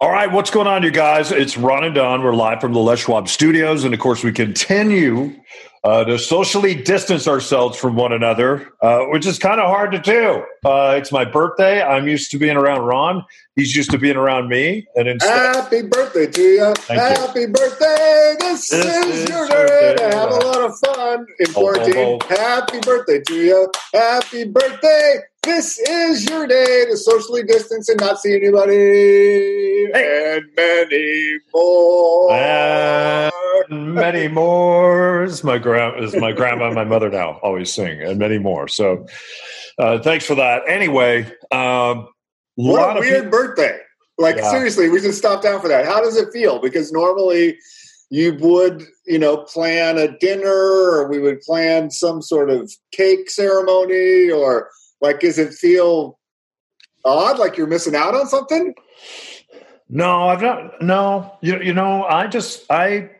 All 0.00 0.12
right, 0.12 0.30
what's 0.30 0.50
going 0.50 0.68
on, 0.68 0.84
you 0.84 0.92
guys? 0.92 1.32
It's 1.32 1.56
Ron 1.56 1.82
and 1.82 1.92
Don. 1.92 2.22
We're 2.22 2.32
live 2.32 2.60
from 2.60 2.72
the 2.72 2.78
Les 2.78 3.00
Schwab 3.00 3.28
studios. 3.28 3.82
And 3.82 3.92
of 3.92 3.98
course, 3.98 4.22
we 4.22 4.30
continue 4.30 5.34
uh, 5.88 6.04
to 6.04 6.18
socially 6.18 6.74
distance 6.74 7.26
ourselves 7.26 7.78
from 7.78 7.96
one 7.96 8.12
another, 8.12 8.70
uh, 8.82 9.04
which 9.06 9.24
is 9.24 9.38
kind 9.38 9.58
of 9.58 9.68
hard 9.68 9.90
to 9.92 9.98
do. 9.98 10.44
Uh, 10.64 10.94
it's 10.98 11.10
my 11.10 11.24
birthday. 11.24 11.80
I'm 11.82 12.06
used 12.06 12.30
to 12.32 12.38
being 12.38 12.56
around 12.58 12.80
Ron. 12.82 13.24
He's 13.56 13.74
used 13.74 13.90
to 13.92 13.98
being 13.98 14.16
around 14.16 14.48
me. 14.48 14.86
And 14.96 15.08
instead, 15.08 15.56
Happy 15.56 15.82
birthday 15.82 16.26
to 16.26 16.42
you. 16.42 16.74
Thank 16.74 17.00
you. 17.00 17.22
Happy 17.26 17.46
birthday. 17.46 18.34
This, 18.38 18.68
This 18.68 19.06
is, 19.06 19.22
is 19.24 19.28
your 19.30 19.48
day 19.48 19.94
to 19.96 20.04
have 20.16 20.30
a 20.30 20.34
lot 20.34 20.60
of 20.60 20.78
fun 20.78 21.26
in 21.40 21.46
Ho, 21.52 21.52
ho, 21.54 21.60
quarantine. 21.72 21.94
ho. 21.94 22.18
Happy 22.28 22.80
birthday 22.80 23.20
to 23.26 23.34
you. 23.34 23.70
Happy 23.94 24.44
birthday. 24.44 25.14
This 25.42 25.78
is 25.78 26.28
your 26.28 26.46
day 26.46 26.84
to 26.90 26.96
socially 26.96 27.42
distance 27.44 27.88
and 27.88 27.98
not 27.98 28.20
see 28.20 28.34
anybody. 28.34 29.86
And 29.94 30.44
many 30.54 31.38
more. 31.54 32.32
and 33.70 33.94
many 33.94 34.28
more. 34.28 35.26
My 35.44 35.58
grand 35.58 35.77
is 35.98 36.14
my 36.16 36.32
grandma 36.32 36.66
and 36.66 36.74
my 36.74 36.84
mother 36.84 37.08
now 37.10 37.38
always 37.42 37.72
sing, 37.72 38.02
and 38.02 38.18
many 38.18 38.38
more. 38.38 38.68
So, 38.68 39.06
uh, 39.78 39.98
thanks 40.00 40.24
for 40.24 40.34
that. 40.34 40.62
Anyway, 40.68 41.26
um, 41.52 42.08
what 42.56 42.96
a 42.96 43.00
weird 43.00 43.30
birthday. 43.30 43.78
Like, 44.18 44.36
Yeah. 44.36 44.50
seriously, 44.50 44.88
we 44.88 45.00
should 45.00 45.14
stop 45.14 45.42
down 45.42 45.60
for 45.60 45.68
that. 45.68 45.84
How 45.86 46.00
does 46.00 46.16
it 46.16 46.32
feel? 46.32 46.58
Because 46.58 46.90
normally 46.90 47.56
you 48.10 48.36
would, 48.40 48.84
you 49.06 49.18
know, 49.18 49.36
plan 49.38 49.98
a 49.98 50.16
dinner 50.18 50.50
or 50.50 51.08
we 51.08 51.18
would 51.20 51.40
plan 51.42 51.90
some 51.90 52.20
sort 52.22 52.50
of 52.50 52.72
cake 52.90 53.30
ceremony 53.30 54.30
or 54.30 54.70
like, 55.00 55.20
does 55.20 55.38
it 55.38 55.52
feel 55.54 56.18
odd? 57.04 57.38
Like 57.38 57.56
you're 57.56 57.66
missing 57.68 57.94
out 57.94 58.14
on 58.14 58.26
something? 58.26 58.74
No, 59.88 60.28
I've 60.28 60.42
not. 60.42 60.82
No, 60.82 61.38
you 61.40 61.60
you 61.62 61.72
know, 61.72 62.04
I 62.04 62.26
just 62.26 62.64
I 62.70 63.10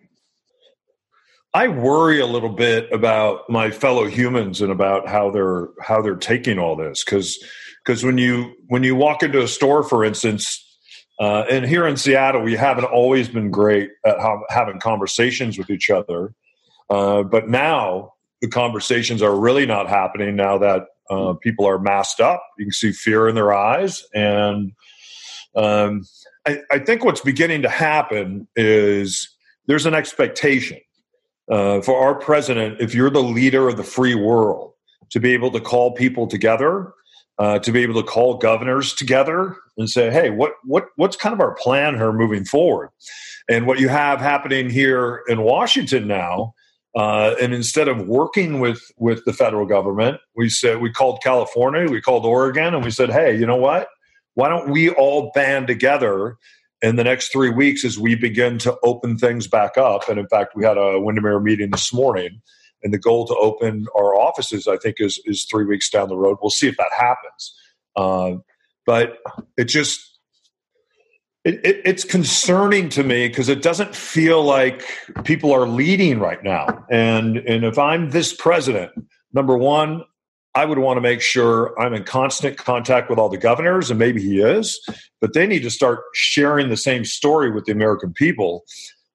I 1.54 1.68
worry 1.68 2.20
a 2.20 2.26
little 2.26 2.50
bit 2.50 2.92
about 2.92 3.48
my 3.48 3.70
fellow 3.70 4.06
humans 4.06 4.60
and 4.60 4.70
about 4.70 5.08
how 5.08 5.30
they're 5.30 5.68
how 5.80 6.02
they're 6.02 6.16
taking 6.16 6.58
all 6.58 6.76
this 6.76 7.02
because 7.02 7.42
because 7.84 8.04
when 8.04 8.18
you 8.18 8.54
when 8.66 8.82
you 8.82 8.94
walk 8.94 9.22
into 9.22 9.42
a 9.42 9.48
store, 9.48 9.82
for 9.82 10.04
instance, 10.04 10.62
uh, 11.18 11.44
and 11.50 11.64
here 11.64 11.86
in 11.86 11.96
Seattle, 11.96 12.42
we 12.42 12.54
haven't 12.54 12.84
always 12.84 13.28
been 13.28 13.50
great 13.50 13.90
at 14.04 14.18
ha- 14.18 14.42
having 14.50 14.78
conversations 14.78 15.56
with 15.56 15.70
each 15.70 15.88
other, 15.88 16.34
uh, 16.90 17.22
but 17.22 17.48
now 17.48 18.12
the 18.42 18.48
conversations 18.48 19.22
are 19.22 19.34
really 19.34 19.64
not 19.64 19.88
happening 19.88 20.36
now 20.36 20.58
that 20.58 20.82
uh, 21.08 21.32
people 21.42 21.66
are 21.66 21.78
masked 21.78 22.20
up. 22.20 22.42
You 22.58 22.66
can 22.66 22.72
see 22.72 22.92
fear 22.92 23.28
in 23.28 23.34
their 23.34 23.52
eyes 23.52 24.04
and. 24.14 24.72
Um, 25.56 26.04
I, 26.46 26.60
I 26.70 26.78
think 26.78 27.04
what's 27.04 27.22
beginning 27.22 27.62
to 27.62 27.68
happen 27.68 28.46
is 28.54 29.28
there's 29.66 29.86
an 29.86 29.94
expectation 29.94 30.78
uh, 31.50 31.80
for 31.80 31.98
our 31.98 32.14
president, 32.14 32.80
if 32.80 32.94
you're 32.94 33.10
the 33.10 33.22
leader 33.22 33.68
of 33.68 33.76
the 33.76 33.84
free 33.84 34.14
world, 34.14 34.72
to 35.10 35.20
be 35.20 35.32
able 35.32 35.50
to 35.50 35.60
call 35.60 35.92
people 35.92 36.26
together, 36.26 36.92
uh, 37.38 37.58
to 37.60 37.72
be 37.72 37.82
able 37.82 37.94
to 37.94 38.06
call 38.06 38.36
governors 38.36 38.94
together 38.94 39.56
and 39.76 39.88
say, 39.88 40.10
"Hey, 40.10 40.30
what 40.30 40.52
what 40.64 40.88
what's 40.96 41.16
kind 41.16 41.32
of 41.32 41.40
our 41.40 41.54
plan 41.54 41.96
here 41.96 42.12
moving 42.12 42.44
forward?" 42.44 42.90
And 43.48 43.66
what 43.66 43.78
you 43.78 43.88
have 43.88 44.20
happening 44.20 44.68
here 44.68 45.22
in 45.28 45.40
Washington 45.40 46.06
now, 46.06 46.54
uh, 46.94 47.34
and 47.40 47.54
instead 47.54 47.88
of 47.88 48.06
working 48.06 48.60
with 48.60 48.82
with 48.98 49.24
the 49.24 49.32
federal 49.32 49.66
government, 49.66 50.20
we 50.36 50.50
said 50.50 50.80
we 50.80 50.90
called 50.90 51.22
California, 51.22 51.88
we 51.88 52.00
called 52.00 52.26
Oregon, 52.26 52.74
and 52.74 52.84
we 52.84 52.90
said, 52.90 53.10
"Hey, 53.10 53.38
you 53.38 53.46
know 53.46 53.56
what? 53.56 53.88
why 54.38 54.48
don't 54.48 54.70
we 54.70 54.88
all 54.90 55.32
band 55.34 55.66
together 55.66 56.36
in 56.82 56.96
the 56.96 57.04
next 57.04 57.32
three 57.32 57.50
weeks 57.50 57.84
as 57.84 57.98
we 57.98 58.14
begin 58.14 58.58
to 58.58 58.76
open 58.82 59.18
things 59.18 59.46
back 59.46 59.76
up? 59.76 60.08
And 60.08 60.18
in 60.18 60.28
fact, 60.28 60.54
we 60.54 60.64
had 60.64 60.78
a 60.78 61.00
Windermere 61.00 61.40
meeting 61.40 61.70
this 61.70 61.92
morning, 61.92 62.40
and 62.82 62.92
the 62.92 62.98
goal 62.98 63.26
to 63.26 63.34
open 63.36 63.86
our 63.96 64.14
offices, 64.14 64.66
I 64.68 64.76
think, 64.76 64.96
is 64.98 65.20
is 65.24 65.44
three 65.44 65.64
weeks 65.64 65.90
down 65.90 66.08
the 66.08 66.16
road. 66.16 66.38
We'll 66.40 66.50
see 66.50 66.68
if 66.68 66.76
that 66.76 66.92
happens. 66.96 67.54
Uh, 67.96 68.36
but 68.86 69.18
it 69.56 69.64
just 69.64 70.18
it, 71.44 71.64
it, 71.64 71.82
it's 71.84 72.04
concerning 72.04 72.88
to 72.90 73.02
me 73.02 73.28
because 73.28 73.48
it 73.48 73.62
doesn't 73.62 73.94
feel 73.94 74.42
like 74.42 74.84
people 75.24 75.52
are 75.52 75.66
leading 75.66 76.18
right 76.18 76.42
now. 76.42 76.84
And 76.90 77.38
and 77.38 77.64
if 77.64 77.78
I'm 77.78 78.10
this 78.10 78.34
president, 78.34 78.92
number 79.32 79.56
one, 79.56 80.04
I 80.54 80.64
would 80.64 80.78
want 80.78 80.96
to 80.96 81.00
make 81.00 81.20
sure 81.20 81.78
I'm 81.80 81.94
in 81.94 82.04
constant 82.04 82.56
contact 82.56 83.10
with 83.10 83.18
all 83.18 83.28
the 83.28 83.38
governors, 83.38 83.90
and 83.90 83.98
maybe 83.98 84.20
he 84.22 84.40
is, 84.40 84.80
but 85.20 85.32
they 85.32 85.46
need 85.46 85.62
to 85.62 85.70
start 85.70 86.00
sharing 86.14 86.68
the 86.68 86.76
same 86.76 87.04
story 87.04 87.50
with 87.50 87.66
the 87.66 87.72
American 87.72 88.12
people 88.12 88.64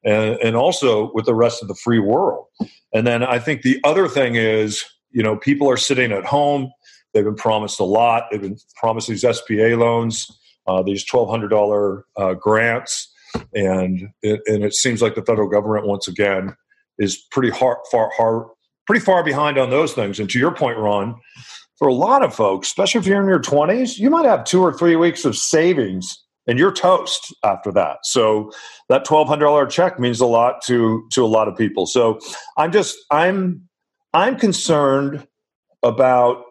and, 0.03 0.35
and 0.41 0.55
also 0.55 1.11
with 1.13 1.25
the 1.25 1.35
rest 1.35 1.61
of 1.61 1.67
the 1.67 1.75
free 1.75 1.99
world. 1.99 2.45
And 2.93 3.07
then 3.07 3.23
I 3.23 3.39
think 3.39 3.61
the 3.61 3.79
other 3.83 4.07
thing 4.07 4.35
is, 4.35 4.83
you 5.11 5.23
know, 5.23 5.35
people 5.35 5.69
are 5.69 5.77
sitting 5.77 6.11
at 6.11 6.25
home. 6.25 6.71
They've 7.13 7.23
been 7.23 7.35
promised 7.35 7.79
a 7.79 7.85
lot. 7.85 8.25
They've 8.31 8.41
been 8.41 8.57
promised 8.75 9.07
these 9.07 9.23
SBA 9.23 9.77
loans, 9.77 10.27
uh, 10.67 10.83
these 10.83 11.05
$1,200 11.05 12.03
uh, 12.17 12.33
grants. 12.35 13.11
And 13.53 14.09
it, 14.21 14.41
and 14.45 14.63
it 14.63 14.75
seems 14.75 15.01
like 15.01 15.15
the 15.15 15.23
federal 15.23 15.49
government, 15.49 15.87
once 15.87 16.07
again, 16.07 16.55
is 16.99 17.17
pretty 17.31 17.49
hard, 17.49 17.77
far, 17.91 18.11
hard, 18.15 18.47
pretty 18.85 19.03
far 19.03 19.23
behind 19.23 19.57
on 19.57 19.69
those 19.69 19.93
things. 19.93 20.19
And 20.19 20.29
to 20.29 20.39
your 20.39 20.53
point, 20.53 20.77
Ron, 20.77 21.15
for 21.77 21.87
a 21.87 21.93
lot 21.93 22.23
of 22.23 22.33
folks, 22.33 22.67
especially 22.67 22.99
if 22.99 23.07
you're 23.07 23.21
in 23.21 23.27
your 23.27 23.41
20s, 23.41 23.97
you 23.97 24.09
might 24.09 24.25
have 24.25 24.43
two 24.43 24.61
or 24.61 24.73
three 24.73 24.95
weeks 24.95 25.25
of 25.25 25.35
savings 25.35 26.23
and 26.47 26.59
you're 26.59 26.71
toast 26.71 27.33
after 27.43 27.71
that. 27.71 27.99
So 28.03 28.51
that 28.89 29.05
$1200 29.05 29.69
check 29.69 29.99
means 29.99 30.19
a 30.19 30.25
lot 30.25 30.61
to 30.63 31.07
to 31.11 31.23
a 31.23 31.27
lot 31.27 31.47
of 31.47 31.57
people. 31.57 31.85
So 31.85 32.19
I'm 32.57 32.71
just 32.71 32.97
I'm 33.11 33.67
I'm 34.13 34.37
concerned 34.37 35.27
about 35.83 36.43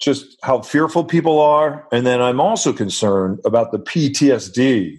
just 0.00 0.36
how 0.42 0.60
fearful 0.62 1.04
people 1.04 1.40
are 1.40 1.86
and 1.92 2.06
then 2.06 2.20
I'm 2.20 2.40
also 2.40 2.72
concerned 2.72 3.40
about 3.44 3.70
the 3.72 3.78
PTSD 3.78 4.98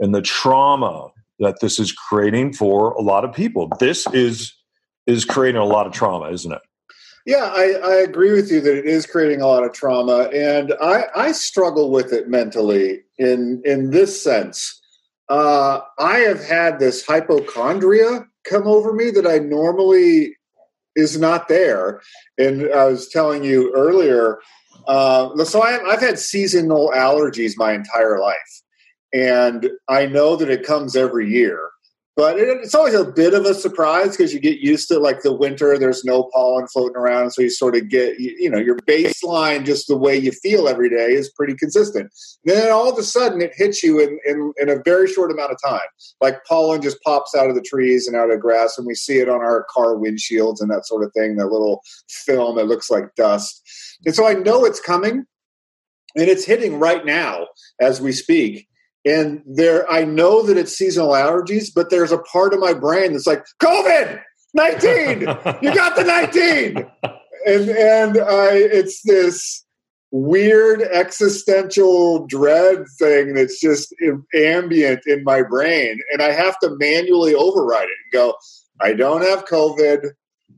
and 0.00 0.14
the 0.14 0.22
trauma 0.22 1.08
that 1.38 1.60
this 1.60 1.78
is 1.78 1.92
creating 1.92 2.52
for 2.52 2.92
a 2.92 3.02
lot 3.02 3.24
of 3.24 3.32
people. 3.32 3.68
This 3.78 4.06
is 4.12 4.54
is 5.06 5.24
creating 5.24 5.60
a 5.60 5.64
lot 5.64 5.86
of 5.86 5.92
trauma, 5.92 6.30
isn't 6.30 6.52
it? 6.52 6.62
Yeah, 7.26 7.50
I, 7.52 7.78
I 7.84 7.94
agree 7.96 8.32
with 8.32 8.50
you 8.50 8.60
that 8.62 8.78
it 8.78 8.86
is 8.86 9.06
creating 9.06 9.42
a 9.42 9.46
lot 9.46 9.64
of 9.64 9.72
trauma, 9.72 10.30
and 10.32 10.74
I, 10.80 11.04
I 11.14 11.32
struggle 11.32 11.90
with 11.90 12.12
it 12.12 12.28
mentally 12.28 13.02
in 13.18 13.62
in 13.64 13.90
this 13.90 14.22
sense. 14.22 14.80
Uh, 15.28 15.80
I 15.98 16.18
have 16.20 16.42
had 16.42 16.78
this 16.78 17.06
hypochondria 17.06 18.26
come 18.44 18.66
over 18.66 18.92
me 18.92 19.10
that 19.10 19.26
I 19.26 19.38
normally 19.38 20.36
is 20.96 21.18
not 21.18 21.48
there, 21.48 22.00
and 22.38 22.72
I 22.72 22.86
was 22.86 23.08
telling 23.08 23.44
you 23.44 23.72
earlier. 23.74 24.38
Uh, 24.88 25.44
so 25.44 25.62
I, 25.62 25.78
I've 25.92 26.00
had 26.00 26.18
seasonal 26.18 26.90
allergies 26.94 27.52
my 27.56 27.74
entire 27.74 28.18
life, 28.18 28.62
and 29.12 29.68
I 29.88 30.06
know 30.06 30.36
that 30.36 30.48
it 30.50 30.66
comes 30.66 30.96
every 30.96 31.30
year 31.30 31.70
but 32.16 32.38
it, 32.38 32.48
it's 32.48 32.74
always 32.74 32.94
a 32.94 33.04
bit 33.04 33.34
of 33.34 33.44
a 33.44 33.54
surprise 33.54 34.16
because 34.16 34.34
you 34.34 34.40
get 34.40 34.58
used 34.58 34.88
to 34.88 34.98
like 34.98 35.22
the 35.22 35.32
winter 35.32 35.78
there's 35.78 36.04
no 36.04 36.28
pollen 36.32 36.66
floating 36.68 36.96
around 36.96 37.30
so 37.30 37.42
you 37.42 37.50
sort 37.50 37.76
of 37.76 37.88
get 37.88 38.18
you, 38.18 38.34
you 38.38 38.50
know 38.50 38.58
your 38.58 38.76
baseline 38.78 39.64
just 39.64 39.88
the 39.88 39.96
way 39.96 40.16
you 40.16 40.32
feel 40.32 40.68
every 40.68 40.88
day 40.88 41.12
is 41.12 41.30
pretty 41.30 41.54
consistent. 41.54 42.10
Then 42.44 42.70
all 42.70 42.90
of 42.90 42.98
a 42.98 43.02
sudden 43.02 43.40
it 43.40 43.52
hits 43.54 43.82
you 43.82 44.00
in, 44.00 44.18
in, 44.26 44.52
in 44.58 44.68
a 44.68 44.82
very 44.84 45.06
short 45.06 45.30
amount 45.30 45.52
of 45.52 45.58
time. 45.64 45.80
Like 46.20 46.44
pollen 46.44 46.82
just 46.82 47.02
pops 47.02 47.34
out 47.34 47.48
of 47.48 47.54
the 47.54 47.62
trees 47.62 48.06
and 48.06 48.16
out 48.16 48.30
of 48.30 48.40
grass 48.40 48.76
and 48.76 48.86
we 48.86 48.94
see 48.94 49.18
it 49.18 49.28
on 49.28 49.40
our 49.40 49.66
car 49.70 49.94
windshields 49.94 50.60
and 50.60 50.70
that 50.70 50.86
sort 50.86 51.04
of 51.04 51.12
thing 51.12 51.36
that 51.36 51.46
little 51.46 51.82
film 52.08 52.56
that 52.56 52.66
looks 52.66 52.90
like 52.90 53.14
dust. 53.16 53.62
And 54.04 54.14
so 54.14 54.26
i 54.26 54.34
know 54.34 54.64
it's 54.64 54.80
coming 54.80 55.24
and 56.16 56.28
it's 56.28 56.44
hitting 56.44 56.78
right 56.78 57.04
now 57.04 57.46
as 57.80 58.00
we 58.00 58.12
speak 58.12 58.66
and 59.04 59.42
there 59.46 59.90
i 59.90 60.04
know 60.04 60.42
that 60.42 60.56
it's 60.56 60.76
seasonal 60.76 61.10
allergies 61.10 61.68
but 61.74 61.90
there's 61.90 62.12
a 62.12 62.18
part 62.18 62.52
of 62.52 62.60
my 62.60 62.74
brain 62.74 63.12
that's 63.12 63.26
like 63.26 63.44
covid 63.62 64.20
19 64.54 65.20
you 65.20 65.26
got 65.74 65.96
the 65.96 66.04
19 66.04 66.86
and 67.46 67.70
and 67.70 68.18
i 68.18 68.50
it's 68.52 69.02
this 69.04 69.64
weird 70.12 70.82
existential 70.82 72.26
dread 72.26 72.84
thing 72.98 73.34
that's 73.34 73.60
just 73.60 73.94
ambient 74.34 75.00
in 75.06 75.22
my 75.24 75.42
brain. 75.42 76.00
And 76.12 76.22
i 76.22 76.32
have 76.32 76.58
to 76.60 76.76
manually 76.78 77.34
override 77.34 77.84
it 77.84 77.96
and 78.04 78.12
go 78.12 78.34
i 78.80 78.92
don't 78.92 79.22
have 79.22 79.46
covid. 79.46 80.10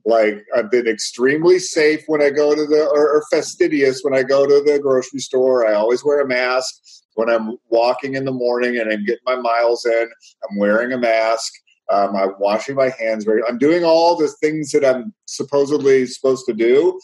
Like 0.07 0.43
i've 0.57 0.71
been 0.71 0.87
extremely 0.87 1.59
safe 1.59 2.03
when 2.07 2.23
i 2.23 2.31
go 2.31 2.55
to 2.55 2.67
the 2.67 2.89
or, 2.93 3.17
or 3.17 3.25
fastidious 3.31 4.01
when 4.03 4.15
i 4.15 4.23
go 4.23 4.47
to 4.47 4.63
the 4.65 4.79
grocery 4.79 5.21
store. 5.21 5.67
I 5.67 5.75
always 5.75 6.05
wear 6.05 6.21
a 6.21 6.27
mask 6.27 6.75
when 7.15 7.29
I'm 7.29 7.57
walking 7.69 8.15
in 8.15 8.25
the 8.25 8.33
morning 8.33 8.79
and 8.79 8.93
I'm 8.93 9.05
getting 9.05 9.25
my 9.25 9.37
miles 9.37 9.85
in, 9.85 10.11
I'm 10.49 10.57
wearing 10.57 10.93
a 10.93 10.99
mask. 10.99 11.53
Um, 11.91 12.17
I'm 12.17 12.35
washing 12.39 12.77
my 12.77 12.91
hands. 12.91 13.27
I'm 13.49 13.59
doing 13.59 13.85
all 13.85 14.17
the 14.17 14.29
things 14.41 14.71
that 14.71 14.85
I'm 14.85 15.13
supposedly 15.27 16.07
supposed 16.07 16.47
to 16.47 16.55
do, 16.55 16.99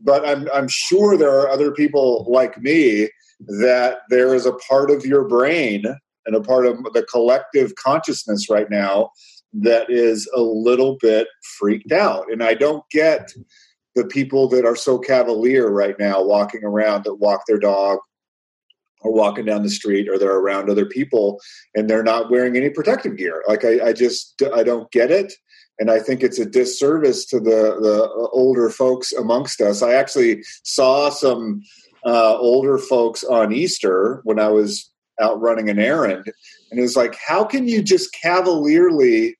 but 0.00 0.26
I'm 0.26 0.48
I'm 0.52 0.68
sure 0.68 1.16
there 1.16 1.38
are 1.38 1.48
other 1.48 1.72
people 1.72 2.26
like 2.28 2.60
me 2.60 3.08
that 3.40 3.98
there 4.10 4.34
is 4.34 4.44
a 4.44 4.52
part 4.68 4.90
of 4.90 5.06
your 5.06 5.26
brain 5.26 5.84
and 6.26 6.36
a 6.36 6.40
part 6.40 6.66
of 6.66 6.82
the 6.92 7.04
collective 7.10 7.74
consciousness 7.76 8.50
right 8.50 8.70
now 8.70 9.10
that 9.52 9.88
is 9.88 10.28
a 10.34 10.40
little 10.40 10.96
bit 11.00 11.28
freaked 11.58 11.92
out. 11.92 12.30
And 12.30 12.42
I 12.42 12.54
don't 12.54 12.84
get 12.90 13.32
the 13.94 14.04
people 14.04 14.48
that 14.48 14.64
are 14.64 14.76
so 14.76 14.98
cavalier 14.98 15.70
right 15.70 15.96
now 15.98 16.22
walking 16.22 16.64
around 16.64 17.04
that 17.04 17.14
walk 17.14 17.42
their 17.46 17.58
dog 17.58 18.00
or 19.04 19.12
walking 19.12 19.44
down 19.44 19.62
the 19.62 19.70
street 19.70 20.08
or 20.08 20.18
they're 20.18 20.38
around 20.38 20.68
other 20.68 20.86
people 20.86 21.40
and 21.74 21.88
they're 21.88 22.02
not 22.02 22.30
wearing 22.30 22.56
any 22.56 22.70
protective 22.70 23.16
gear. 23.16 23.44
Like 23.46 23.64
I, 23.64 23.88
I 23.88 23.92
just 23.92 24.42
I 24.54 24.64
don't 24.64 24.90
get 24.90 25.10
it. 25.10 25.32
And 25.78 25.90
I 25.90 25.98
think 25.98 26.22
it's 26.22 26.38
a 26.38 26.46
disservice 26.46 27.26
to 27.26 27.40
the, 27.40 27.78
the 27.80 28.08
older 28.32 28.70
folks 28.70 29.12
amongst 29.12 29.60
us. 29.60 29.82
I 29.82 29.94
actually 29.94 30.42
saw 30.62 31.10
some 31.10 31.62
uh, 32.06 32.36
older 32.38 32.78
folks 32.78 33.24
on 33.24 33.52
Easter 33.52 34.20
when 34.24 34.38
I 34.38 34.48
was 34.48 34.90
out 35.20 35.40
running 35.40 35.68
an 35.68 35.78
errand. 35.78 36.26
And 36.70 36.78
it 36.78 36.82
was 36.82 36.96
like, 36.96 37.16
how 37.26 37.44
can 37.44 37.68
you 37.68 37.82
just 37.82 38.12
cavalierly 38.12 39.36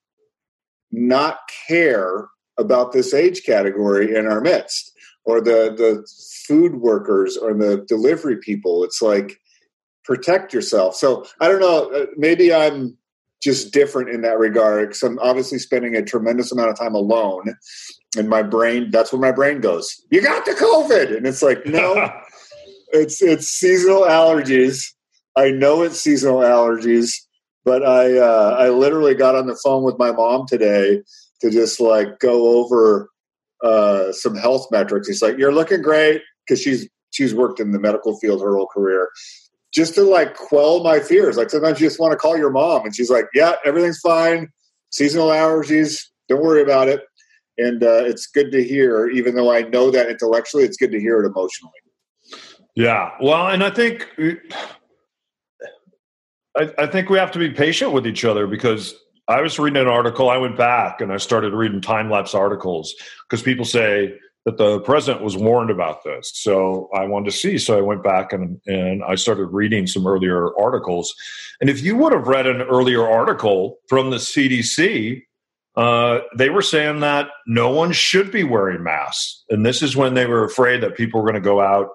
not 0.91 1.39
care 1.67 2.27
about 2.57 2.91
this 2.91 3.13
age 3.13 3.43
category 3.45 4.15
in 4.15 4.27
our 4.27 4.41
midst? 4.41 4.91
Or 5.23 5.41
the, 5.41 5.73
the 5.75 6.05
food 6.47 6.75
workers 6.75 7.35
or 7.35 7.53
the 7.53 7.83
delivery 7.87 8.37
people. 8.37 8.83
It's 8.83 9.01
like, 9.01 9.39
protect 10.05 10.53
yourself. 10.53 10.95
So 10.95 11.25
I 11.41 11.47
don't 11.47 11.59
know, 11.59 11.91
uh, 11.91 12.05
maybe 12.15 12.53
I'm 12.53 12.97
just 13.41 13.73
different 13.73 14.09
in 14.09 14.21
that 14.21 14.39
regard 14.39 14.89
because 14.89 15.03
I'm 15.03 15.19
obviously 15.19 15.59
spending 15.59 15.95
a 15.95 16.03
tremendous 16.03 16.51
amount 16.51 16.69
of 16.69 16.77
time 16.77 16.95
alone. 16.95 17.55
And 18.17 18.29
my 18.29 18.41
brain, 18.41 18.91
that's 18.91 19.11
where 19.11 19.21
my 19.21 19.31
brain 19.31 19.59
goes. 19.59 19.93
You 20.09 20.21
got 20.21 20.45
the 20.45 20.51
COVID. 20.53 21.15
And 21.15 21.27
it's 21.27 21.41
like, 21.41 21.65
no, 21.65 22.11
it's 22.91 23.21
it's 23.21 23.47
seasonal 23.47 24.03
allergies. 24.03 24.83
I 25.35 25.51
know 25.51 25.81
it's 25.81 25.99
seasonal 25.99 26.39
allergies, 26.39 27.13
but 27.65 27.85
I 27.85 28.17
uh, 28.17 28.55
I 28.57 28.69
literally 28.69 29.15
got 29.15 29.35
on 29.35 29.47
the 29.47 29.59
phone 29.63 29.83
with 29.83 29.99
my 29.99 30.11
mom 30.11 30.45
today 30.47 31.01
to 31.41 31.51
just 31.51 31.79
like 31.79 32.19
go 32.19 32.57
over 32.59 33.09
uh, 33.63 34.11
some 34.11 34.35
health 34.35 34.67
metrics. 34.71 35.07
He's 35.07 35.21
like, 35.21 35.37
"You're 35.37 35.53
looking 35.53 35.81
great," 35.81 36.21
because 36.47 36.61
she's 36.61 36.87
she's 37.11 37.35
worked 37.35 37.59
in 37.59 37.71
the 37.71 37.79
medical 37.79 38.17
field 38.17 38.41
her 38.41 38.55
whole 38.55 38.67
career. 38.67 39.09
Just 39.75 39.93
to 39.95 40.03
like 40.03 40.35
quell 40.35 40.81
my 40.81 41.01
fears. 41.01 41.35
Like 41.35 41.49
sometimes 41.49 41.81
you 41.81 41.87
just 41.87 41.99
want 41.99 42.13
to 42.13 42.17
call 42.17 42.37
your 42.37 42.49
mom, 42.49 42.85
and 42.85 42.95
she's 42.95 43.09
like, 43.09 43.25
"Yeah, 43.33 43.55
everything's 43.65 43.99
fine. 43.99 44.49
Seasonal 44.89 45.27
allergies. 45.27 46.01
Don't 46.29 46.41
worry 46.41 46.61
about 46.61 46.87
it." 46.87 47.01
And 47.57 47.83
uh, 47.83 48.05
it's 48.05 48.27
good 48.27 48.51
to 48.51 48.63
hear, 48.63 49.09
even 49.09 49.35
though 49.35 49.51
I 49.51 49.63
know 49.63 49.91
that 49.91 50.09
intellectually, 50.09 50.63
it's 50.63 50.77
good 50.77 50.91
to 50.91 50.99
hear 50.99 51.21
it 51.21 51.25
emotionally. 51.25 51.73
Yeah. 52.75 53.11
Well, 53.21 53.47
and 53.47 53.63
I 53.63 53.69
think 53.69 54.09
I, 56.57 56.73
I, 56.77 56.87
think 56.87 57.09
we 57.09 57.17
have 57.17 57.31
to 57.31 57.39
be 57.39 57.49
patient 57.51 57.93
with 57.93 58.05
each 58.05 58.25
other 58.25 58.47
because 58.47 58.93
I 59.27 59.41
was 59.41 59.57
reading 59.57 59.81
an 59.81 59.87
article. 59.87 60.29
I 60.29 60.37
went 60.37 60.57
back 60.57 60.99
and 61.01 61.11
I 61.11 61.17
started 61.17 61.53
reading 61.53 61.81
time 61.81 62.09
lapse 62.09 62.35
articles 62.35 62.93
because 63.29 63.41
people 63.41 63.65
say 63.65 64.13
that 64.45 64.57
the 64.57 64.79
president 64.81 65.23
was 65.23 65.35
warned 65.35 65.71
about 65.71 66.03
this. 66.03 66.31
So 66.35 66.89
I 66.93 67.05
wanted 67.05 67.31
to 67.31 67.37
see. 67.37 67.57
So 67.57 67.77
I 67.77 67.81
went 67.81 68.03
back 68.03 68.31
and, 68.31 68.61
and 68.67 69.03
I 69.03 69.15
started 69.15 69.47
reading 69.47 69.87
some 69.87 70.05
earlier 70.05 70.55
articles. 70.59 71.13
And 71.59 71.69
if 71.69 71.81
you 71.81 71.97
would 71.97 72.13
have 72.13 72.27
read 72.27 72.45
an 72.45 72.61
earlier 72.61 73.07
article 73.07 73.77
from 73.89 74.11
the 74.11 74.17
CDC, 74.17 75.23
uh, 75.75 76.19
they 76.37 76.49
were 76.49 76.61
saying 76.61 76.99
that 77.01 77.27
no 77.47 77.69
one 77.69 77.91
should 77.91 78.31
be 78.31 78.43
wearing 78.43 78.83
masks. 78.83 79.43
And 79.49 79.65
this 79.65 79.81
is 79.81 79.95
when 79.95 80.13
they 80.13 80.27
were 80.27 80.45
afraid 80.45 80.81
that 80.81 80.95
people 80.95 81.19
were 81.19 81.29
going 81.29 81.41
to 81.41 81.45
go 81.45 81.59
out 81.59 81.89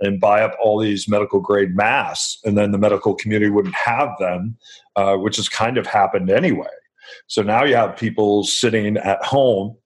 and 0.00 0.18
buy 0.18 0.42
up 0.42 0.56
all 0.62 0.80
these 0.80 1.08
medical 1.08 1.40
grade 1.40 1.76
masks, 1.76 2.38
and 2.44 2.56
then 2.56 2.70
the 2.70 2.78
medical 2.78 3.14
community 3.14 3.50
wouldn't 3.50 3.74
have 3.74 4.08
them, 4.18 4.56
uh, 4.96 5.14
which 5.16 5.36
has 5.36 5.48
kind 5.48 5.76
of 5.76 5.86
happened 5.86 6.30
anyway. 6.30 6.66
So 7.26 7.42
now 7.42 7.64
you 7.64 7.76
have 7.76 7.96
people 7.96 8.44
sitting 8.44 8.96
at 8.96 9.22
home 9.22 9.76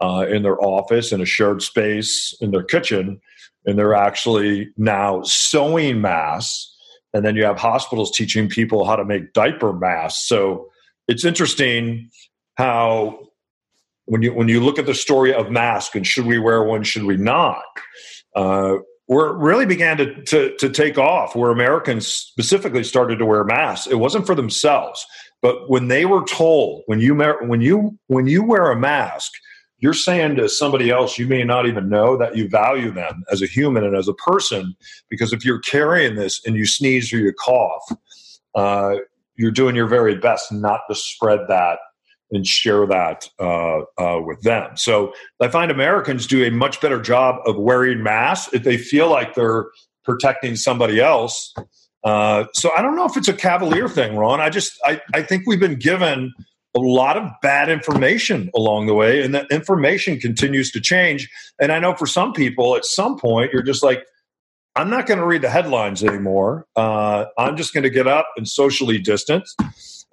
uh, 0.00 0.26
in 0.28 0.42
their 0.42 0.60
office, 0.62 1.12
in 1.12 1.20
a 1.20 1.26
shared 1.26 1.62
space, 1.62 2.34
in 2.40 2.50
their 2.50 2.62
kitchen, 2.62 3.20
and 3.66 3.78
they're 3.78 3.94
actually 3.94 4.70
now 4.76 5.22
sewing 5.22 6.00
masks. 6.00 6.74
And 7.12 7.24
then 7.24 7.36
you 7.36 7.44
have 7.44 7.58
hospitals 7.58 8.16
teaching 8.16 8.48
people 8.48 8.84
how 8.84 8.96
to 8.96 9.04
make 9.04 9.32
diaper 9.32 9.72
masks. 9.72 10.26
So 10.26 10.70
it's 11.08 11.24
interesting 11.24 12.08
how 12.56 13.18
when 14.04 14.22
you 14.22 14.32
when 14.32 14.48
you 14.48 14.60
look 14.60 14.78
at 14.78 14.86
the 14.86 14.94
story 14.94 15.34
of 15.34 15.50
masks 15.50 15.94
and 15.96 16.06
should 16.06 16.26
we 16.26 16.38
wear 16.38 16.62
one, 16.62 16.82
should 16.84 17.04
we 17.04 17.16
not? 17.16 17.62
Uh, 18.34 18.76
where 19.06 19.26
it 19.26 19.36
really 19.38 19.66
began 19.66 19.96
to, 19.96 20.22
to, 20.22 20.56
to 20.58 20.68
take 20.68 20.96
off, 20.96 21.34
where 21.34 21.50
Americans 21.50 22.06
specifically 22.06 22.84
started 22.84 23.18
to 23.18 23.26
wear 23.26 23.42
masks. 23.42 23.88
It 23.88 23.96
wasn't 23.96 24.24
for 24.24 24.36
themselves, 24.36 25.04
but 25.42 25.68
when 25.68 25.88
they 25.88 26.04
were 26.04 26.24
told, 26.24 26.84
when 26.86 27.00
you 27.00 27.16
when 27.16 27.60
you 27.60 27.98
when 28.06 28.28
you 28.28 28.44
wear 28.44 28.70
a 28.70 28.78
mask, 28.78 29.32
you're 29.80 29.94
saying 29.94 30.36
to 30.36 30.48
somebody 30.48 30.90
else 30.90 31.18
you 31.18 31.26
may 31.26 31.42
not 31.42 31.66
even 31.66 31.88
know 31.88 32.16
that 32.16 32.36
you 32.36 32.48
value 32.48 32.90
them 32.90 33.24
as 33.32 33.42
a 33.42 33.46
human 33.46 33.82
and 33.84 33.96
as 33.96 34.08
a 34.08 34.14
person, 34.14 34.76
because 35.08 35.32
if 35.32 35.44
you're 35.44 35.58
carrying 35.60 36.14
this 36.14 36.40
and 36.46 36.54
you 36.54 36.66
sneeze 36.66 37.12
or 37.12 37.18
you 37.18 37.32
cough, 37.32 37.90
uh, 38.54 38.96
you're 39.36 39.50
doing 39.50 39.74
your 39.74 39.86
very 39.86 40.14
best 40.16 40.52
not 40.52 40.80
to 40.88 40.94
spread 40.94 41.40
that 41.48 41.78
and 42.30 42.46
share 42.46 42.86
that 42.86 43.28
uh, 43.40 43.80
uh, 43.98 44.20
with 44.20 44.40
them. 44.42 44.76
So 44.76 45.12
I 45.40 45.48
find 45.48 45.70
Americans 45.70 46.26
do 46.26 46.44
a 46.44 46.50
much 46.50 46.80
better 46.80 47.00
job 47.00 47.36
of 47.46 47.56
wearing 47.56 48.02
masks 48.02 48.52
if 48.52 48.62
they 48.62 48.76
feel 48.76 49.10
like 49.10 49.34
they're 49.34 49.66
protecting 50.04 50.56
somebody 50.56 51.00
else. 51.00 51.54
Uh, 52.04 52.44
so 52.54 52.70
I 52.76 52.82
don't 52.82 52.96
know 52.96 53.04
if 53.04 53.16
it's 53.16 53.28
a 53.28 53.34
cavalier 53.34 53.88
thing, 53.88 54.16
Ron. 54.16 54.40
I 54.40 54.48
just 54.48 54.72
I, 54.84 55.00
I 55.12 55.22
think 55.22 55.44
we've 55.46 55.60
been 55.60 55.78
given 55.78 56.32
a 56.74 56.78
lot 56.78 57.16
of 57.16 57.30
bad 57.42 57.68
information 57.68 58.50
along 58.54 58.86
the 58.86 58.94
way, 58.94 59.22
and 59.22 59.34
that 59.34 59.50
information 59.50 60.18
continues 60.18 60.70
to 60.72 60.80
change. 60.80 61.28
And 61.60 61.72
I 61.72 61.78
know 61.78 61.94
for 61.94 62.06
some 62.06 62.32
people, 62.32 62.76
at 62.76 62.84
some 62.84 63.18
point, 63.18 63.52
you're 63.52 63.62
just 63.62 63.82
like, 63.82 64.04
I'm 64.76 64.88
not 64.88 65.06
going 65.06 65.18
to 65.18 65.26
read 65.26 65.42
the 65.42 65.50
headlines 65.50 66.04
anymore. 66.04 66.66
Uh, 66.76 67.26
I'm 67.36 67.56
just 67.56 67.74
going 67.74 67.82
to 67.82 67.90
get 67.90 68.06
up 68.06 68.28
and 68.36 68.46
socially 68.46 68.98
distance 68.98 69.56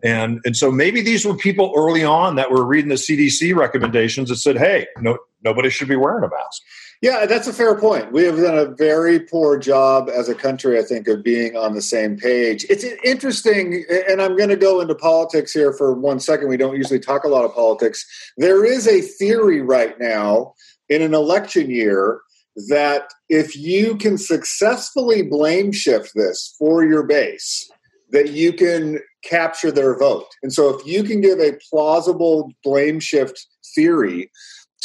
and, 0.03 0.39
and 0.45 0.55
so 0.55 0.71
maybe 0.71 1.01
these 1.01 1.25
were 1.25 1.35
people 1.35 1.73
early 1.75 2.03
on 2.03 2.35
that 2.35 2.51
were 2.51 2.63
reading 2.63 2.89
the 2.89 2.95
CDC 2.95 3.55
recommendations 3.55 4.29
that 4.29 4.35
said, 4.35 4.57
hey, 4.57 4.87
no, 4.99 5.17
nobody 5.43 5.69
should 5.69 5.87
be 5.87 5.95
wearing 5.95 6.23
a 6.23 6.29
mask. 6.29 6.61
Yeah, 7.01 7.27
that's 7.27 7.47
a 7.47 7.53
fair 7.53 7.75
point. 7.75 8.11
We 8.11 8.23
have 8.23 8.37
done 8.37 8.57
a 8.57 8.65
very 8.65 9.19
poor 9.19 9.57
job 9.57 10.09
as 10.09 10.29
a 10.29 10.35
country, 10.35 10.79
I 10.79 10.81
think, 10.81 11.07
of 11.07 11.23
being 11.23 11.55
on 11.55 11.75
the 11.75 11.81
same 11.81 12.17
page. 12.17 12.65
It's 12.69 12.83
interesting, 13.03 13.85
and 14.09 14.19
I'm 14.19 14.35
going 14.35 14.49
to 14.49 14.55
go 14.55 14.81
into 14.81 14.95
politics 14.95 15.53
here 15.53 15.73
for 15.73 15.93
one 15.93 16.19
second. 16.19 16.47
We 16.47 16.57
don't 16.57 16.75
usually 16.75 16.99
talk 16.99 17.23
a 17.23 17.27
lot 17.27 17.45
of 17.45 17.53
politics. 17.53 18.05
There 18.37 18.65
is 18.65 18.87
a 18.87 19.01
theory 19.01 19.61
right 19.61 19.99
now 19.99 20.55
in 20.89 21.03
an 21.03 21.13
election 21.13 21.69
year 21.69 22.21
that 22.69 23.11
if 23.29 23.55
you 23.55 23.95
can 23.97 24.17
successfully 24.17 25.21
blame 25.21 25.71
shift 25.71 26.13
this 26.15 26.55
for 26.57 26.83
your 26.83 27.03
base, 27.03 27.69
that 28.09 28.31
you 28.31 28.53
can 28.53 28.99
capture 29.23 29.71
their 29.71 29.97
vote. 29.99 30.25
And 30.41 30.51
so 30.51 30.75
if 30.75 30.85
you 30.87 31.03
can 31.03 31.21
give 31.21 31.39
a 31.39 31.59
plausible 31.69 32.51
blame 32.63 32.99
shift 32.99 33.45
theory 33.75 34.31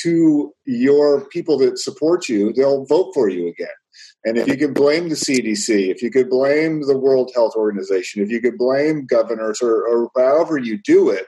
to 0.00 0.52
your 0.64 1.26
people 1.28 1.58
that 1.58 1.78
support 1.78 2.28
you, 2.28 2.52
they'll 2.52 2.84
vote 2.86 3.12
for 3.14 3.28
you 3.28 3.48
again. 3.48 3.68
And 4.24 4.38
if 4.38 4.46
you 4.46 4.56
could 4.56 4.74
blame 4.74 5.08
the 5.08 5.16
CDC, 5.16 5.90
if 5.90 6.00
you 6.00 6.10
could 6.10 6.30
blame 6.30 6.86
the 6.86 6.96
World 6.96 7.32
Health 7.34 7.54
Organization, 7.56 8.22
if 8.22 8.30
you 8.30 8.40
could 8.40 8.56
blame 8.56 9.04
governors 9.04 9.60
or, 9.60 9.86
or 9.86 10.10
however 10.16 10.58
you 10.58 10.78
do 10.78 11.10
it, 11.10 11.26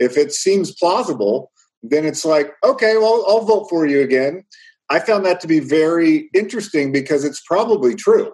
if 0.00 0.16
it 0.16 0.32
seems 0.32 0.74
plausible, 0.74 1.52
then 1.82 2.04
it's 2.04 2.24
like, 2.24 2.52
okay, 2.64 2.96
well, 2.96 3.24
I'll 3.28 3.44
vote 3.44 3.68
for 3.70 3.86
you 3.86 4.00
again. 4.00 4.44
I 4.90 4.98
found 4.98 5.24
that 5.24 5.40
to 5.40 5.46
be 5.46 5.60
very 5.60 6.28
interesting 6.34 6.92
because 6.92 7.24
it's 7.24 7.40
probably 7.40 7.94
true 7.94 8.32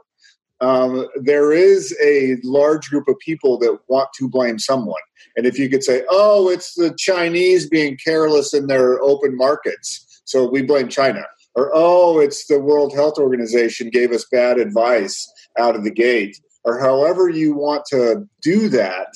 um, 0.61 1.07
there 1.23 1.53
is 1.53 1.97
a 2.05 2.37
large 2.43 2.91
group 2.91 3.09
of 3.09 3.19
people 3.19 3.59
that 3.59 3.79
want 3.89 4.09
to 4.19 4.29
blame 4.29 4.59
someone. 4.59 5.01
And 5.37 5.47
if 5.47 5.59
you 5.59 5.69
could 5.69 5.85
say, 5.85 6.03
oh, 6.11 6.49
it's 6.49 6.75
the 6.75 6.95
Chinese 6.99 7.69
being 7.69 7.97
careless 8.05 8.55
in 8.55 8.67
their 8.67 9.01
open 9.01 9.37
markets, 9.37 10.23
so 10.25 10.49
we 10.49 10.63
blame 10.63 10.89
China. 10.89 11.23
Or, 11.55 11.71
oh, 11.75 12.19
it's 12.21 12.47
the 12.47 12.61
World 12.61 12.93
Health 12.95 13.19
Organization 13.19 13.91
gave 13.91 14.13
us 14.13 14.27
bad 14.31 14.59
advice 14.59 15.31
out 15.59 15.75
of 15.75 15.85
the 15.85 15.91
gate. 15.91 16.39
Or 16.65 16.79
however 16.79 17.29
you 17.29 17.55
want 17.55 17.85
to 17.87 18.29
do 18.43 18.69
that, 18.69 19.09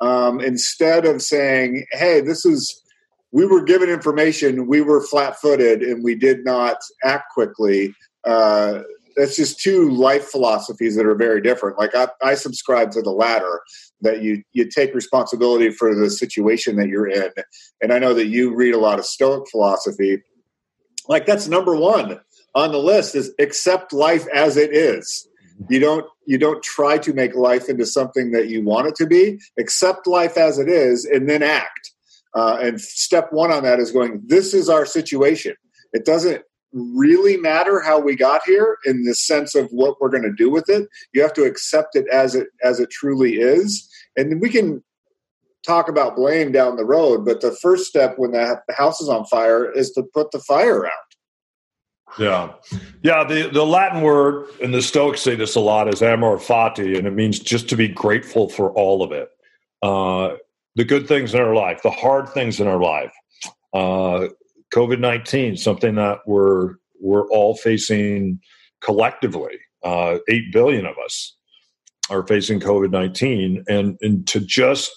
um, 0.00 0.40
instead 0.40 1.04
of 1.04 1.20
saying, 1.22 1.84
hey, 1.92 2.20
this 2.20 2.44
is, 2.44 2.82
we 3.30 3.46
were 3.46 3.62
given 3.62 3.90
information, 3.90 4.66
we 4.66 4.80
were 4.80 5.02
flat 5.02 5.36
footed, 5.40 5.82
and 5.82 6.04
we 6.04 6.14
did 6.14 6.44
not 6.44 6.76
act 7.04 7.24
quickly. 7.34 7.94
Uh, 8.24 8.80
that's 9.16 9.36
just 9.36 9.60
two 9.60 9.90
life 9.90 10.24
philosophies 10.24 10.96
that 10.96 11.06
are 11.06 11.14
very 11.14 11.40
different. 11.40 11.78
Like 11.78 11.94
I, 11.94 12.08
I 12.22 12.34
subscribe 12.34 12.90
to 12.92 13.02
the 13.02 13.10
latter 13.10 13.60
that 14.00 14.22
you 14.22 14.42
you 14.52 14.68
take 14.68 14.94
responsibility 14.94 15.70
for 15.70 15.94
the 15.94 16.10
situation 16.10 16.76
that 16.76 16.88
you're 16.88 17.08
in, 17.08 17.30
and 17.80 17.92
I 17.92 17.98
know 17.98 18.14
that 18.14 18.26
you 18.26 18.54
read 18.54 18.74
a 18.74 18.78
lot 18.78 18.98
of 18.98 19.04
Stoic 19.04 19.48
philosophy. 19.50 20.22
Like 21.08 21.26
that's 21.26 21.48
number 21.48 21.74
one 21.74 22.20
on 22.54 22.72
the 22.72 22.78
list 22.78 23.14
is 23.14 23.32
accept 23.38 23.92
life 23.92 24.26
as 24.34 24.56
it 24.56 24.74
is. 24.74 25.28
You 25.68 25.80
don't 25.80 26.06
you 26.26 26.38
don't 26.38 26.62
try 26.62 26.98
to 26.98 27.12
make 27.12 27.34
life 27.34 27.68
into 27.68 27.86
something 27.86 28.32
that 28.32 28.48
you 28.48 28.64
want 28.64 28.88
it 28.88 28.94
to 28.96 29.06
be. 29.06 29.40
Accept 29.58 30.06
life 30.06 30.36
as 30.36 30.58
it 30.58 30.68
is, 30.68 31.04
and 31.04 31.28
then 31.28 31.42
act. 31.42 31.92
Uh, 32.34 32.58
and 32.62 32.80
step 32.80 33.28
one 33.30 33.52
on 33.52 33.62
that 33.62 33.78
is 33.78 33.90
going. 33.90 34.22
This 34.26 34.54
is 34.54 34.68
our 34.68 34.86
situation. 34.86 35.54
It 35.92 36.04
doesn't 36.04 36.42
really 36.72 37.36
matter 37.36 37.80
how 37.80 38.00
we 38.00 38.16
got 38.16 38.42
here 38.44 38.78
in 38.84 39.04
the 39.04 39.14
sense 39.14 39.54
of 39.54 39.68
what 39.70 40.00
we're 40.00 40.08
going 40.08 40.22
to 40.22 40.32
do 40.32 40.50
with 40.50 40.68
it. 40.68 40.88
You 41.12 41.22
have 41.22 41.34
to 41.34 41.44
accept 41.44 41.96
it 41.96 42.06
as 42.08 42.34
it 42.34 42.48
as 42.64 42.80
it 42.80 42.90
truly 42.90 43.34
is, 43.34 43.88
and 44.16 44.40
we 44.40 44.48
can 44.48 44.82
talk 45.64 45.88
about 45.88 46.16
blame 46.16 46.52
down 46.52 46.76
the 46.76 46.84
road. 46.84 47.24
But 47.24 47.40
the 47.40 47.52
first 47.52 47.86
step 47.86 48.14
when 48.16 48.32
the 48.32 48.60
house 48.70 49.00
is 49.00 49.08
on 49.08 49.24
fire 49.26 49.70
is 49.70 49.90
to 49.92 50.02
put 50.02 50.30
the 50.30 50.40
fire 50.40 50.86
out. 50.86 50.92
Yeah, 52.18 52.52
yeah. 53.02 53.24
The 53.24 53.48
the 53.50 53.64
Latin 53.64 54.02
word, 54.02 54.46
and 54.62 54.74
the 54.74 54.82
Stoics 54.82 55.22
say 55.22 55.34
this 55.34 55.54
a 55.54 55.60
lot, 55.60 55.92
is 55.92 56.02
amor 56.02 56.36
fati, 56.36 56.98
and 56.98 57.06
it 57.06 57.12
means 57.12 57.38
just 57.38 57.68
to 57.70 57.76
be 57.76 57.88
grateful 57.88 58.48
for 58.48 58.70
all 58.72 59.02
of 59.02 59.12
it. 59.12 59.30
Uh, 59.82 60.36
the 60.74 60.84
good 60.84 61.08
things 61.08 61.34
in 61.34 61.40
our 61.40 61.54
life, 61.54 61.82
the 61.82 61.90
hard 61.90 62.28
things 62.28 62.60
in 62.60 62.66
our 62.66 62.80
life, 62.80 63.12
uh, 63.72 64.28
COVID 64.74 64.98
nineteen, 64.98 65.56
something 65.56 65.94
that 65.96 66.20
we're 66.26 66.74
we're 67.00 67.28
all 67.28 67.56
facing 67.56 68.40
collectively. 68.80 69.58
Uh, 69.82 70.18
Eight 70.28 70.52
billion 70.52 70.86
of 70.86 70.94
us 71.04 71.36
are 72.10 72.26
facing 72.26 72.60
COVID 72.60 72.90
nineteen, 72.90 73.64
and 73.68 73.96
and 74.00 74.26
to 74.28 74.40
just 74.40 74.90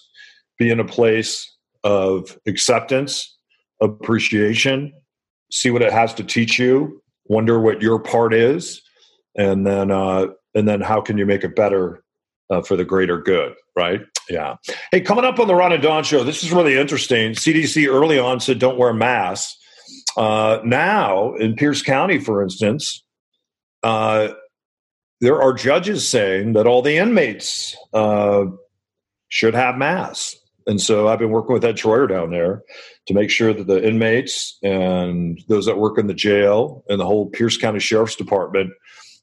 be 0.57 0.69
in 0.69 0.79
a 0.79 0.85
place 0.85 1.51
of 1.83 2.37
acceptance, 2.47 3.37
appreciation, 3.81 4.93
see 5.51 5.69
what 5.69 5.81
it 5.81 5.91
has 5.91 6.13
to 6.15 6.23
teach 6.23 6.57
you, 6.57 7.01
wonder 7.25 7.59
what 7.59 7.81
your 7.81 7.99
part 7.99 8.33
is, 8.33 8.81
and 9.37 9.65
then 9.65 9.91
uh, 9.91 10.27
and 10.53 10.67
then 10.67 10.81
how 10.81 11.01
can 11.01 11.17
you 11.17 11.25
make 11.25 11.43
it 11.43 11.55
better 11.55 12.03
uh, 12.49 12.61
for 12.61 12.75
the 12.75 12.85
greater 12.85 13.19
good, 13.21 13.53
right? 13.75 14.01
Yeah. 14.29 14.55
Hey, 14.91 15.01
coming 15.01 15.25
up 15.25 15.39
on 15.39 15.47
the 15.47 15.55
Ron 15.55 15.73
and 15.73 15.83
Don 15.83 16.03
show, 16.03 16.23
this 16.23 16.43
is 16.43 16.51
really 16.51 16.77
interesting. 16.77 17.33
CDC 17.33 17.87
early 17.87 18.17
on 18.17 18.39
said 18.39 18.59
don't 18.59 18.77
wear 18.77 18.93
masks. 18.93 19.57
Uh, 20.17 20.59
now, 20.63 21.35
in 21.35 21.55
Pierce 21.55 21.81
County, 21.81 22.19
for 22.19 22.41
instance, 22.41 23.03
uh, 23.83 24.29
there 25.21 25.41
are 25.41 25.53
judges 25.53 26.07
saying 26.07 26.53
that 26.53 26.67
all 26.67 26.81
the 26.81 26.97
inmates 26.97 27.75
uh, 27.93 28.45
should 29.29 29.53
have 29.53 29.77
masks. 29.77 30.35
And 30.67 30.81
so 30.81 31.07
I've 31.07 31.19
been 31.19 31.31
working 31.31 31.53
with 31.53 31.63
Ed 31.63 31.77
Troyer 31.77 32.09
down 32.09 32.31
there 32.31 32.63
to 33.05 33.13
make 33.13 33.29
sure 33.29 33.53
that 33.53 33.67
the 33.67 33.87
inmates 33.87 34.57
and 34.63 35.39
those 35.47 35.67
that 35.67 35.77
work 35.77 35.97
in 35.99 36.07
the 36.07 36.13
jail 36.13 36.83
and 36.89 36.99
the 36.99 37.05
whole 37.05 37.27
Pierce 37.29 37.57
County 37.57 37.79
Sheriff's 37.79 38.15
Department, 38.15 38.71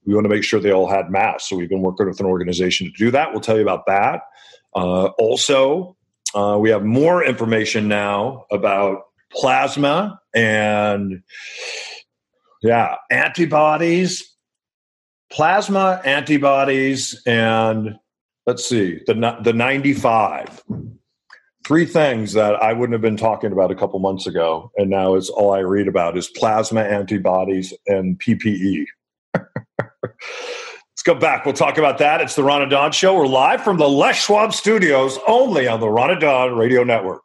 we 0.06 0.14
want 0.14 0.24
to 0.24 0.28
make 0.28 0.44
sure 0.44 0.60
they 0.60 0.72
all 0.72 0.88
had 0.88 1.10
masks. 1.10 1.48
So 1.48 1.56
we've 1.56 1.68
been 1.68 1.82
working 1.82 2.06
with 2.06 2.20
an 2.20 2.26
organization 2.26 2.86
to 2.86 2.92
do 2.92 3.10
that. 3.10 3.32
We'll 3.32 3.40
tell 3.40 3.56
you 3.56 3.62
about 3.62 3.86
that. 3.86 4.22
Uh, 4.74 5.06
also, 5.18 5.96
uh, 6.34 6.58
we 6.60 6.70
have 6.70 6.84
more 6.84 7.24
information 7.24 7.88
now 7.88 8.44
about 8.50 9.02
plasma 9.34 10.20
and 10.34 11.22
yeah, 12.62 12.96
antibodies, 13.10 14.24
plasma 15.30 16.00
antibodies, 16.04 17.20
and 17.26 17.96
let's 18.46 18.64
see, 18.64 19.00
the 19.06 19.38
the 19.42 19.52
95 19.52 20.62
three 21.64 21.86
things 21.86 22.32
that 22.32 22.60
I 22.62 22.72
wouldn't 22.72 22.92
have 22.92 23.02
been 23.02 23.16
talking 23.16 23.52
about 23.52 23.70
a 23.70 23.74
couple 23.74 23.98
months 24.00 24.26
ago, 24.26 24.70
and 24.76 24.90
now 24.90 25.14
it's 25.14 25.30
all 25.30 25.52
I 25.52 25.60
read 25.60 25.88
about 25.88 26.16
is 26.16 26.28
plasma 26.28 26.82
antibodies 26.82 27.72
and 27.86 28.18
PPE. 28.18 28.86
Let's 30.04 31.02
go 31.04 31.14
back. 31.14 31.44
We'll 31.44 31.54
talk 31.54 31.78
about 31.78 31.98
that. 31.98 32.20
It's 32.20 32.34
the 32.34 32.44
Ron 32.44 32.68
Don 32.68 32.92
Show. 32.92 33.16
We're 33.16 33.26
live 33.26 33.62
from 33.62 33.78
the 33.78 33.88
Les 33.88 34.16
Schwab 34.16 34.52
Studios, 34.52 35.18
only 35.26 35.66
on 35.66 35.80
the 35.80 35.88
Ron 35.88 36.18
Don 36.18 36.56
Radio 36.56 36.84
Network. 36.84 37.21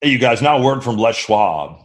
Hey, 0.00 0.10
you 0.10 0.18
guys! 0.20 0.40
Now 0.40 0.58
a 0.58 0.62
word 0.62 0.84
from 0.84 0.96
Les 0.96 1.16
Schwab. 1.16 1.80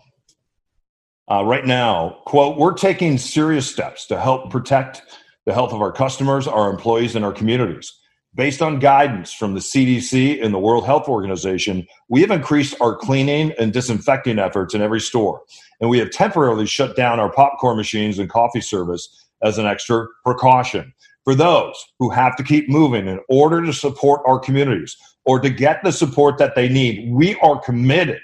Uh, 1.31 1.43
right 1.43 1.65
now, 1.65 2.19
quote: 2.27 2.59
We're 2.59 2.75
taking 2.75 3.17
serious 3.17 3.67
steps 3.67 4.05
to 4.05 4.19
help 4.19 4.51
protect 4.51 5.01
the 5.47 5.53
health 5.53 5.73
of 5.73 5.81
our 5.81 5.91
customers, 5.91 6.47
our 6.47 6.69
employees, 6.69 7.15
and 7.15 7.25
our 7.25 7.31
communities. 7.31 7.91
Based 8.35 8.61
on 8.61 8.77
guidance 8.77 9.33
from 9.33 9.55
the 9.55 9.59
CDC 9.59 10.45
and 10.45 10.53
the 10.53 10.59
World 10.59 10.85
Health 10.85 11.07
Organization, 11.07 11.87
we 12.07 12.21
have 12.21 12.29
increased 12.29 12.75
our 12.79 12.95
cleaning 12.95 13.51
and 13.57 13.73
disinfecting 13.73 14.37
efforts 14.37 14.75
in 14.75 14.81
every 14.83 15.01
store. 15.01 15.41
And 15.81 15.89
we 15.89 15.97
have 15.97 16.11
temporarily 16.11 16.67
shut 16.67 16.95
down 16.95 17.19
our 17.19 17.31
popcorn 17.31 17.77
machines 17.77 18.19
and 18.19 18.29
coffee 18.29 18.61
service 18.61 19.25
as 19.41 19.57
an 19.57 19.65
extra 19.65 20.05
precaution. 20.23 20.93
For 21.23 21.33
those 21.33 21.83
who 21.97 22.11
have 22.11 22.35
to 22.35 22.43
keep 22.43 22.69
moving 22.69 23.07
in 23.07 23.19
order 23.27 23.65
to 23.65 23.73
support 23.73 24.21
our 24.27 24.37
communities 24.37 24.95
or 25.25 25.39
to 25.39 25.49
get 25.49 25.83
the 25.83 25.91
support 25.91 26.37
that 26.37 26.55
they 26.55 26.67
need, 26.67 27.11
we 27.11 27.35
are 27.35 27.59
committed 27.59 28.19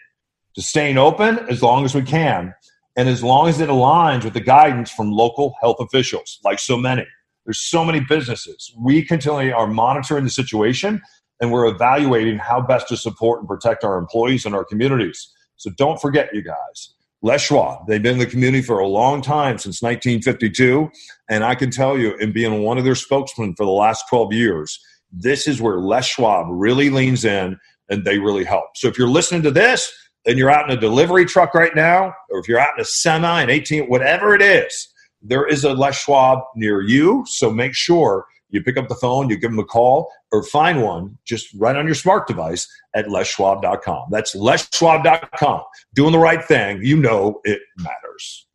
to 0.56 0.62
staying 0.62 0.98
open 0.98 1.40
as 1.50 1.64
long 1.64 1.86
as 1.86 1.96
we 1.96 2.02
can 2.02 2.54
and 2.98 3.08
as 3.08 3.24
long 3.24 3.48
as 3.48 3.62
it 3.62 3.70
aligns 3.70 4.24
with 4.24 4.34
the 4.34 4.42
guidance 4.42 4.92
from 4.92 5.12
local 5.12 5.56
health 5.62 5.78
officials, 5.80 6.40
like 6.44 6.60
so 6.60 6.78
many. 6.78 7.06
There's 7.46 7.60
so 7.60 7.86
many 7.86 8.02
businesses. 8.02 8.74
We 8.78 9.04
continually 9.04 9.52
are 9.52 9.68
monitoring 9.68 10.24
the 10.26 10.30
situation 10.30 11.02
and 11.40 11.52
we're 11.52 11.68
evaluating 11.68 12.38
how 12.38 12.62
best 12.62 12.90
to 12.90 12.98
support 12.98 13.40
and 13.40 13.48
protect 13.48 13.84
our 13.84 13.98
employees 13.98 14.46
and 14.46 14.54
our 14.54 14.66
communities. 14.66 15.32
So 15.56 15.72
don't 15.78 16.00
forget, 16.02 16.30
you 16.34 16.42
guys. 16.42 16.94
Les 17.22 17.42
Schwab, 17.42 17.86
they've 17.88 18.02
been 18.02 18.14
in 18.14 18.20
the 18.20 18.26
community 18.26 18.62
for 18.62 18.80
a 18.80 18.88
long 18.88 19.22
time, 19.22 19.58
since 19.58 19.82
1952. 19.82 20.90
And 21.30 21.44
I 21.44 21.54
can 21.54 21.70
tell 21.70 21.98
you, 21.98 22.16
in 22.16 22.32
being 22.32 22.64
one 22.64 22.78
of 22.78 22.86
their 22.86 22.96
spokesmen 22.96 23.56
for 23.56 23.66
the 23.66 23.72
last 23.72 24.06
12 24.10 24.32
years, 24.32 24.80
this 25.12 25.48
is 25.48 25.62
where 25.62 25.80
Les 25.80 26.06
Schwab 26.06 26.48
really 26.50 26.90
leans 26.90 27.26
in 27.26 27.58
and 27.90 28.06
they 28.06 28.20
really 28.20 28.44
help. 28.44 28.66
So 28.76 28.88
if 28.88 28.98
you're 28.98 29.10
listening 29.10 29.42
to 29.44 29.52
this 29.52 29.92
and 30.26 30.38
you're 30.38 30.52
out 30.52 30.70
in 30.70 30.78
a 30.78 30.80
delivery 30.80 31.26
truck 31.26 31.54
right 31.54 31.76
now, 31.76 32.14
or 32.30 32.40
if 32.40 32.48
you're 32.48 32.60
out 32.60 32.76
in 32.78 32.82
a 32.82 32.86
semi, 32.86 33.42
an 33.42 33.50
18, 33.50 33.86
whatever 33.86 34.36
it 34.36 34.42
is, 34.42 34.88
there 35.22 35.46
is 35.48 35.64
a 35.64 35.74
Les 35.74 35.98
Schwab 35.98 36.40
near 36.56 36.82
you. 36.82 37.24
So 37.28 37.52
make 37.52 37.74
sure 37.74 38.26
you 38.50 38.64
pick 38.64 38.78
up 38.78 38.88
the 38.88 38.96
phone, 38.96 39.30
you 39.30 39.38
give 39.38 39.52
them 39.52 39.60
a 39.60 39.66
call, 39.66 40.12
or 40.32 40.44
find 40.44 40.82
one 40.82 41.18
just 41.26 41.54
right 41.56 41.76
on 41.76 41.86
your 41.86 41.96
smart 41.96 42.28
device 42.28 42.68
at 42.96 43.06
leschwab.com. 43.08 44.08
That's 44.12 44.36
leschwab.com. 44.36 45.62
Doing 45.94 46.12
the 46.12 46.20
right 46.20 46.44
thing. 46.44 46.84
You 46.84 46.98
know 46.98 47.42
it 47.44 47.60
matters. 47.78 48.48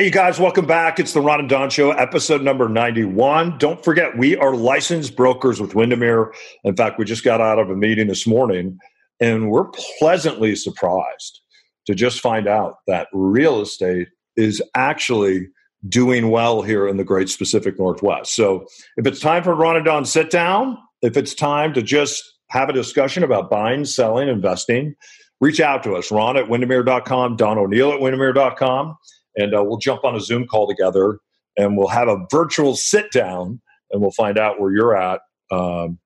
Hey, 0.00 0.08
guys, 0.08 0.40
welcome 0.40 0.64
back. 0.64 0.98
It's 0.98 1.12
the 1.12 1.20
Ron 1.20 1.40
and 1.40 1.48
Don 1.50 1.68
Show, 1.68 1.90
episode 1.90 2.40
number 2.40 2.70
91. 2.70 3.58
Don't 3.58 3.84
forget, 3.84 4.16
we 4.16 4.34
are 4.34 4.56
licensed 4.56 5.14
brokers 5.14 5.60
with 5.60 5.74
Windermere. 5.74 6.32
In 6.64 6.74
fact, 6.74 6.98
we 6.98 7.04
just 7.04 7.22
got 7.22 7.42
out 7.42 7.58
of 7.58 7.68
a 7.68 7.76
meeting 7.76 8.06
this 8.06 8.26
morning, 8.26 8.78
and 9.20 9.50
we're 9.50 9.68
pleasantly 9.98 10.56
surprised 10.56 11.42
to 11.84 11.94
just 11.94 12.22
find 12.22 12.48
out 12.48 12.76
that 12.86 13.08
real 13.12 13.60
estate 13.60 14.08
is 14.36 14.62
actually 14.74 15.48
doing 15.86 16.30
well 16.30 16.62
here 16.62 16.88
in 16.88 16.96
the 16.96 17.04
great 17.04 17.36
Pacific 17.36 17.78
Northwest. 17.78 18.34
So 18.34 18.64
if 18.96 19.06
it's 19.06 19.20
time 19.20 19.42
for 19.42 19.54
Ron 19.54 19.76
and 19.76 19.84
Don 19.84 20.06
sit 20.06 20.30
down, 20.30 20.78
if 21.02 21.18
it's 21.18 21.34
time 21.34 21.74
to 21.74 21.82
just 21.82 22.24
have 22.48 22.70
a 22.70 22.72
discussion 22.72 23.22
about 23.22 23.50
buying, 23.50 23.84
selling, 23.84 24.30
investing, 24.30 24.94
reach 25.42 25.60
out 25.60 25.82
to 25.82 25.94
us, 25.94 26.10
Ron 26.10 26.38
at 26.38 26.48
Windermere.com, 26.48 27.36
Don 27.36 27.58
O'Neill 27.58 27.92
at 27.92 28.00
Windermere.com, 28.00 28.96
and 29.36 29.54
uh, 29.54 29.62
we'll 29.62 29.78
jump 29.78 30.04
on 30.04 30.14
a 30.14 30.20
Zoom 30.20 30.46
call 30.46 30.66
together 30.66 31.18
and 31.56 31.76
we'll 31.76 31.88
have 31.88 32.08
a 32.08 32.26
virtual 32.30 32.74
sit 32.74 33.10
down 33.12 33.60
and 33.90 34.00
we'll 34.00 34.10
find 34.12 34.38
out 34.38 34.60
where 34.60 34.72
you're 34.72 34.96
at 34.96 35.20
um, 35.50 35.98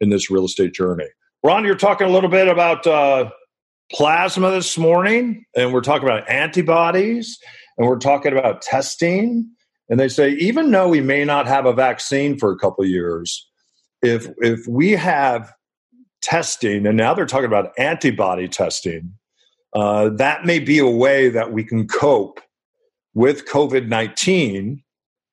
in 0.00 0.10
this 0.10 0.30
real 0.30 0.44
estate 0.44 0.72
journey. 0.72 1.06
Ron, 1.42 1.64
you're 1.64 1.74
talking 1.74 2.06
a 2.06 2.10
little 2.10 2.30
bit 2.30 2.48
about 2.48 2.86
uh, 2.86 3.30
plasma 3.92 4.50
this 4.50 4.78
morning, 4.78 5.44
and 5.56 5.72
we're 5.72 5.82
talking 5.82 6.08
about 6.08 6.28
antibodies 6.28 7.38
and 7.76 7.86
we're 7.86 7.98
talking 7.98 8.32
about 8.32 8.62
testing. 8.62 9.50
And 9.88 10.00
they 10.00 10.08
say, 10.08 10.30
even 10.32 10.70
though 10.70 10.88
we 10.88 11.00
may 11.00 11.24
not 11.24 11.46
have 11.46 11.66
a 11.66 11.72
vaccine 11.72 12.38
for 12.38 12.50
a 12.50 12.56
couple 12.56 12.84
years, 12.86 13.46
if 14.00 14.28
if 14.38 14.66
we 14.66 14.92
have 14.92 15.52
testing, 16.22 16.86
and 16.86 16.96
now 16.96 17.12
they're 17.12 17.26
talking 17.26 17.46
about 17.46 17.72
antibody 17.76 18.48
testing, 18.48 19.12
uh, 19.74 20.08
that 20.10 20.46
may 20.46 20.58
be 20.58 20.78
a 20.78 20.88
way 20.88 21.28
that 21.28 21.52
we 21.52 21.64
can 21.64 21.86
cope 21.86 22.40
with 23.14 23.46
COVID 23.46 23.88
nineteen 23.88 24.82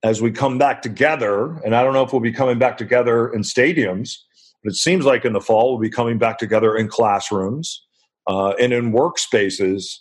as 0.04 0.22
we 0.22 0.32
come 0.32 0.58
back 0.58 0.82
together. 0.82 1.58
And 1.64 1.76
I 1.76 1.84
don't 1.84 1.94
know 1.94 2.04
if 2.04 2.12
we'll 2.12 2.22
be 2.22 2.32
coming 2.32 2.58
back 2.58 2.78
together 2.78 3.32
in 3.32 3.42
stadiums, 3.42 4.18
but 4.64 4.72
it 4.72 4.76
seems 4.76 5.06
like 5.06 5.26
in 5.26 5.34
the 5.34 5.42
fall 5.42 5.72
we'll 5.72 5.80
be 5.80 5.92
coming 5.92 6.18
back 6.18 6.40
together 6.40 6.76
in 6.76 6.88
classrooms 6.88 7.86
uh, 8.28 8.54
and 8.60 8.74
in 8.74 8.92
workspaces 8.92 10.00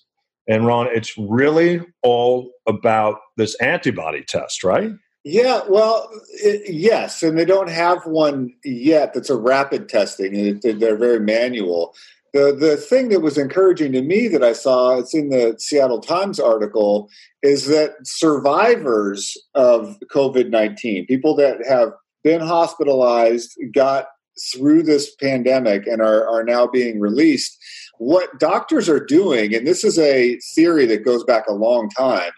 and 0.50 0.66
Ron, 0.66 0.88
it's 0.90 1.16
really 1.16 1.80
all 2.02 2.50
about 2.66 3.18
this 3.36 3.54
antibody 3.60 4.24
test, 4.24 4.64
right? 4.64 4.90
Yeah, 5.22 5.60
well, 5.68 6.10
it, 6.42 6.72
yes, 6.74 7.22
and 7.22 7.38
they 7.38 7.44
don't 7.44 7.70
have 7.70 8.04
one 8.04 8.52
yet 8.64 9.14
that's 9.14 9.30
a 9.30 9.36
rapid 9.36 9.88
testing. 9.88 10.58
They're 10.60 10.96
very 10.96 11.20
manual. 11.20 11.94
The 12.32 12.54
the 12.54 12.76
thing 12.76 13.08
that 13.08 13.20
was 13.20 13.38
encouraging 13.38 13.92
to 13.92 14.02
me 14.02 14.28
that 14.28 14.44
I 14.44 14.52
saw, 14.52 14.98
it's 14.98 15.14
in 15.14 15.30
the 15.30 15.56
Seattle 15.58 16.00
Times 16.00 16.38
article, 16.38 17.08
is 17.42 17.66
that 17.66 17.92
survivors 18.04 19.36
of 19.54 19.96
COVID 20.12 20.50
nineteen, 20.50 21.06
people 21.06 21.34
that 21.36 21.58
have 21.68 21.92
been 22.22 22.40
hospitalized, 22.40 23.58
got 23.74 24.06
through 24.54 24.82
this 24.82 25.14
pandemic, 25.16 25.86
and 25.86 26.00
are, 26.00 26.28
are 26.28 26.44
now 26.44 26.66
being 26.66 27.00
released. 27.00 27.58
What 27.98 28.38
doctors 28.38 28.88
are 28.88 29.04
doing, 29.04 29.54
and 29.54 29.66
this 29.66 29.84
is 29.84 29.98
a 29.98 30.38
theory 30.54 30.86
that 30.86 31.04
goes 31.04 31.24
back 31.24 31.46
a 31.48 31.52
long 31.52 31.90
time, 31.90 32.30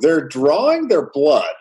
they're 0.00 0.26
drawing 0.26 0.88
their 0.88 1.10
blood 1.10 1.54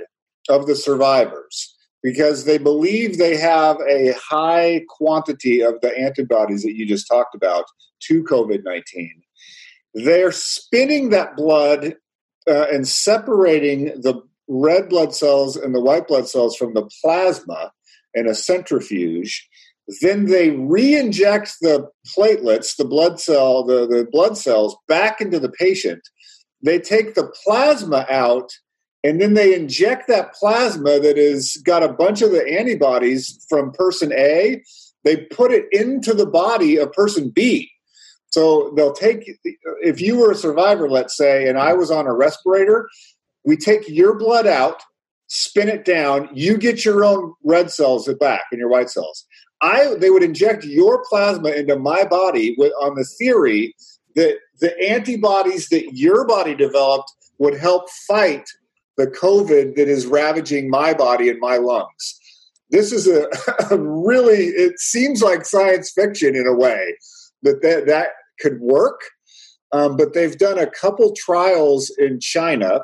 of 0.49 0.67
the 0.67 0.75
survivors 0.75 1.73
because 2.03 2.45
they 2.45 2.57
believe 2.57 3.17
they 3.17 3.35
have 3.37 3.77
a 3.87 4.13
high 4.13 4.83
quantity 4.87 5.61
of 5.61 5.79
the 5.81 5.97
antibodies 5.97 6.63
that 6.63 6.75
you 6.75 6.85
just 6.85 7.07
talked 7.07 7.35
about 7.35 7.65
to 8.01 8.23
COVID 8.23 8.63
19. 8.63 9.21
They're 9.93 10.31
spinning 10.31 11.09
that 11.09 11.35
blood 11.35 11.95
uh, 12.47 12.65
and 12.71 12.87
separating 12.87 13.85
the 14.01 14.21
red 14.47 14.89
blood 14.89 15.13
cells 15.13 15.57
and 15.57 15.75
the 15.75 15.81
white 15.81 16.07
blood 16.07 16.27
cells 16.29 16.55
from 16.55 16.73
the 16.73 16.89
plasma 17.01 17.71
in 18.13 18.27
a 18.27 18.35
centrifuge. 18.35 19.47
Then 20.01 20.25
they 20.25 20.51
re-inject 20.51 21.55
the 21.61 21.89
platelets, 22.17 22.75
the 22.75 22.85
blood 22.85 23.19
cell, 23.19 23.63
the, 23.63 23.87
the 23.87 24.07
blood 24.11 24.37
cells 24.37 24.75
back 24.87 25.21
into 25.21 25.39
the 25.39 25.49
patient. 25.49 26.01
They 26.61 26.79
take 26.79 27.15
the 27.15 27.31
plasma 27.43 28.05
out 28.09 28.51
and 29.03 29.21
then 29.21 29.33
they 29.33 29.53
inject 29.53 30.07
that 30.07 30.33
plasma 30.33 30.99
that 30.99 31.17
has 31.17 31.57
got 31.63 31.83
a 31.83 31.93
bunch 31.93 32.21
of 32.21 32.31
the 32.31 32.45
antibodies 32.47 33.45
from 33.49 33.71
person 33.71 34.11
A. 34.13 34.61
They 35.03 35.17
put 35.17 35.51
it 35.51 35.65
into 35.71 36.13
the 36.13 36.25
body 36.25 36.77
of 36.77 36.91
person 36.91 37.29
B. 37.29 37.71
So 38.29 38.73
they'll 38.75 38.93
take, 38.93 39.29
if 39.81 40.01
you 40.01 40.17
were 40.17 40.31
a 40.31 40.35
survivor, 40.35 40.89
let's 40.89 41.15
say, 41.15 41.47
and 41.47 41.57
I 41.57 41.73
was 41.73 41.89
on 41.89 42.07
a 42.07 42.13
respirator, 42.13 42.89
we 43.45 43.55
take 43.55 43.87
your 43.87 44.17
blood 44.17 44.45
out, 44.45 44.81
spin 45.27 45.69
it 45.69 45.85
down, 45.85 46.29
you 46.33 46.57
get 46.57 46.83
your 46.83 47.05
own 47.05 47.33
red 47.43 47.71
cells 47.71 48.11
back 48.19 48.43
and 48.51 48.59
your 48.59 48.69
white 48.69 48.89
cells. 48.89 49.25
I 49.61 49.95
they 49.95 50.09
would 50.09 50.23
inject 50.23 50.65
your 50.65 51.03
plasma 51.09 51.49
into 51.49 51.79
my 51.79 52.03
body 52.03 52.55
with, 52.57 52.73
on 52.81 52.95
the 52.95 53.05
theory 53.17 53.73
that 54.15 54.37
the 54.59 54.77
antibodies 54.89 55.69
that 55.69 55.93
your 55.93 56.27
body 56.27 56.53
developed 56.53 57.11
would 57.39 57.57
help 57.57 57.89
fight 58.07 58.47
the 58.97 59.07
COVID 59.07 59.75
that 59.75 59.87
is 59.87 60.05
ravaging 60.05 60.69
my 60.69 60.93
body 60.93 61.29
and 61.29 61.39
my 61.39 61.57
lungs. 61.57 62.19
This 62.69 62.91
is 62.91 63.07
a, 63.07 63.27
a 63.71 63.77
really 63.77 64.47
it 64.47 64.79
seems 64.79 65.21
like 65.21 65.45
science 65.45 65.91
fiction 65.91 66.35
in 66.35 66.47
a 66.47 66.55
way 66.55 66.97
that 67.43 67.61
that, 67.61 67.87
that 67.87 68.09
could 68.39 68.59
work. 68.59 69.01
Um, 69.71 69.97
but 69.97 70.13
they've 70.13 70.37
done 70.37 70.57
a 70.57 70.69
couple 70.69 71.13
trials 71.15 71.91
in 71.97 72.19
China 72.19 72.81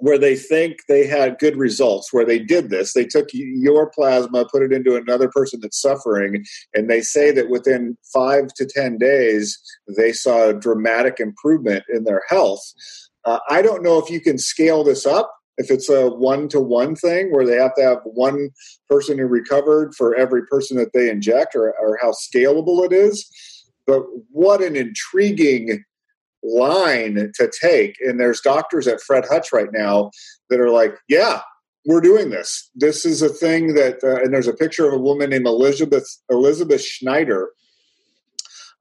where 0.00 0.18
they 0.18 0.34
think 0.34 0.78
they 0.88 1.06
had 1.06 1.38
good 1.38 1.56
results 1.56 2.12
where 2.12 2.24
they 2.24 2.38
did 2.38 2.70
this 2.70 2.94
they 2.94 3.04
took 3.04 3.28
your 3.32 3.90
plasma 3.90 4.46
put 4.46 4.62
it 4.62 4.72
into 4.72 4.96
another 4.96 5.28
person 5.28 5.60
that's 5.60 5.80
suffering 5.80 6.44
and 6.74 6.90
they 6.90 7.00
say 7.02 7.30
that 7.30 7.50
within 7.50 7.96
five 8.12 8.48
to 8.54 8.66
ten 8.66 8.96
days 8.98 9.58
they 9.96 10.12
saw 10.12 10.48
a 10.48 10.54
dramatic 10.54 11.20
improvement 11.20 11.84
in 11.92 12.04
their 12.04 12.22
health 12.28 12.62
uh, 13.24 13.38
i 13.48 13.62
don't 13.62 13.82
know 13.82 13.98
if 13.98 14.10
you 14.10 14.20
can 14.20 14.38
scale 14.38 14.84
this 14.84 15.06
up 15.06 15.32
if 15.58 15.70
it's 15.70 15.90
a 15.90 16.08
one-to-one 16.08 16.96
thing 16.96 17.30
where 17.32 17.44
they 17.44 17.56
have 17.56 17.74
to 17.74 17.82
have 17.82 17.98
one 18.04 18.48
person 18.88 19.18
who 19.18 19.26
recovered 19.26 19.94
for 19.94 20.14
every 20.14 20.46
person 20.46 20.76
that 20.78 20.92
they 20.94 21.10
inject 21.10 21.54
or, 21.54 21.74
or 21.78 21.98
how 22.00 22.12
scalable 22.12 22.84
it 22.84 22.92
is 22.92 23.28
but 23.86 24.02
what 24.30 24.62
an 24.62 24.76
intriguing 24.76 25.82
line 26.42 27.32
to 27.34 27.50
take. 27.60 27.96
And 28.00 28.18
there's 28.18 28.40
doctors 28.40 28.86
at 28.86 29.00
Fred 29.00 29.24
Hutch 29.28 29.52
right 29.52 29.68
now 29.72 30.10
that 30.48 30.60
are 30.60 30.70
like, 30.70 30.94
yeah, 31.08 31.40
we're 31.86 32.00
doing 32.00 32.30
this. 32.30 32.70
This 32.74 33.04
is 33.04 33.22
a 33.22 33.28
thing 33.28 33.74
that, 33.74 34.02
uh, 34.02 34.22
and 34.22 34.32
there's 34.32 34.48
a 34.48 34.54
picture 34.54 34.86
of 34.86 34.94
a 34.94 34.98
woman 34.98 35.30
named 35.30 35.46
Elizabeth 35.46 36.06
Elizabeth 36.30 36.82
Schneider. 36.82 37.50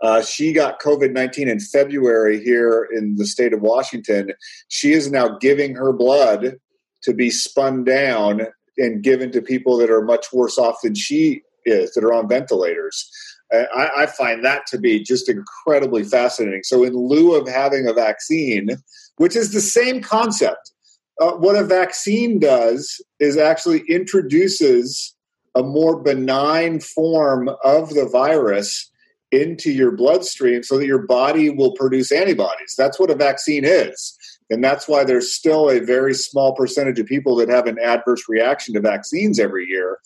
Uh, 0.02 0.22
she 0.22 0.54
got 0.54 0.80
COVID 0.80 1.12
19 1.12 1.50
in 1.50 1.60
February 1.60 2.44
here 2.44 2.88
in 2.96 3.16
the 3.16 3.26
state 3.26 3.54
of 3.54 3.62
Washington. 3.62 4.32
She 4.70 4.94
is 4.94 5.12
now 5.12 5.38
giving 5.40 5.76
her 5.76 5.92
blood 5.92 6.56
to 7.04 7.14
be 7.14 7.30
spun 7.30 7.84
down 7.84 8.48
and 8.78 9.04
given 9.04 9.32
to 9.32 9.42
people 9.42 9.78
that 9.78 9.90
are 9.90 10.02
much 10.02 10.28
worse 10.32 10.58
off 10.58 10.78
than 10.84 10.96
she 10.96 11.42
is, 11.66 11.92
that 11.94 12.04
are 12.04 12.14
on 12.14 12.30
ventilators. 12.30 13.10
I, 13.52 13.90
I, 13.98 14.06
find 14.06 14.46
that 14.46 14.68
to 14.68 14.78
be 14.78 15.02
just 15.02 15.28
incredibly 15.28 16.04
fascinating. 16.04 16.62
So, 16.64 16.84
in 16.84 16.94
lieu 16.94 17.36
of 17.36 17.48
having 17.48 17.88
a 17.88 17.94
vaccine, 17.94 18.70
which 19.18 19.36
is 19.36 19.52
the 19.52 19.62
same 19.62 20.02
concept, 20.02 20.72
uh, 21.20 21.32
what 21.32 21.56
a 21.56 21.64
vaccine 21.64 22.40
does 22.40 23.02
is 23.20 23.38
actually 23.38 23.82
introduces 23.90 25.16
a 25.56 25.64
more 25.64 26.00
benign 26.00 26.80
form 26.80 27.50
of 27.64 27.90
the 27.96 28.06
virus 28.06 28.90
into 29.32 29.72
your 29.72 29.92
bloodstream 29.92 30.64
so 30.64 30.78
that 30.78 30.88
your 30.88 31.06
body 31.06 31.50
will 31.50 31.74
produce 31.74 32.12
antibodies. 32.12 32.74
That's 32.78 33.00
what 33.00 33.12
a 33.12 33.16
vaccine 33.16 33.64
is. 33.64 34.18
And 34.50 34.64
that's 34.64 34.88
why 34.88 35.04
there's 35.04 35.32
still 35.32 35.70
a 35.70 35.80
very 35.80 36.16
small 36.16 36.56
percentage 36.56 37.00
of 37.00 37.06
people 37.06 37.36
that 37.36 37.50
have 37.50 37.68
an 37.68 37.78
adverse 37.80 38.24
reaction 38.28 38.74
to 38.74 38.82
vaccines 38.82 39.40
every 39.40 39.66
year 39.68 40.00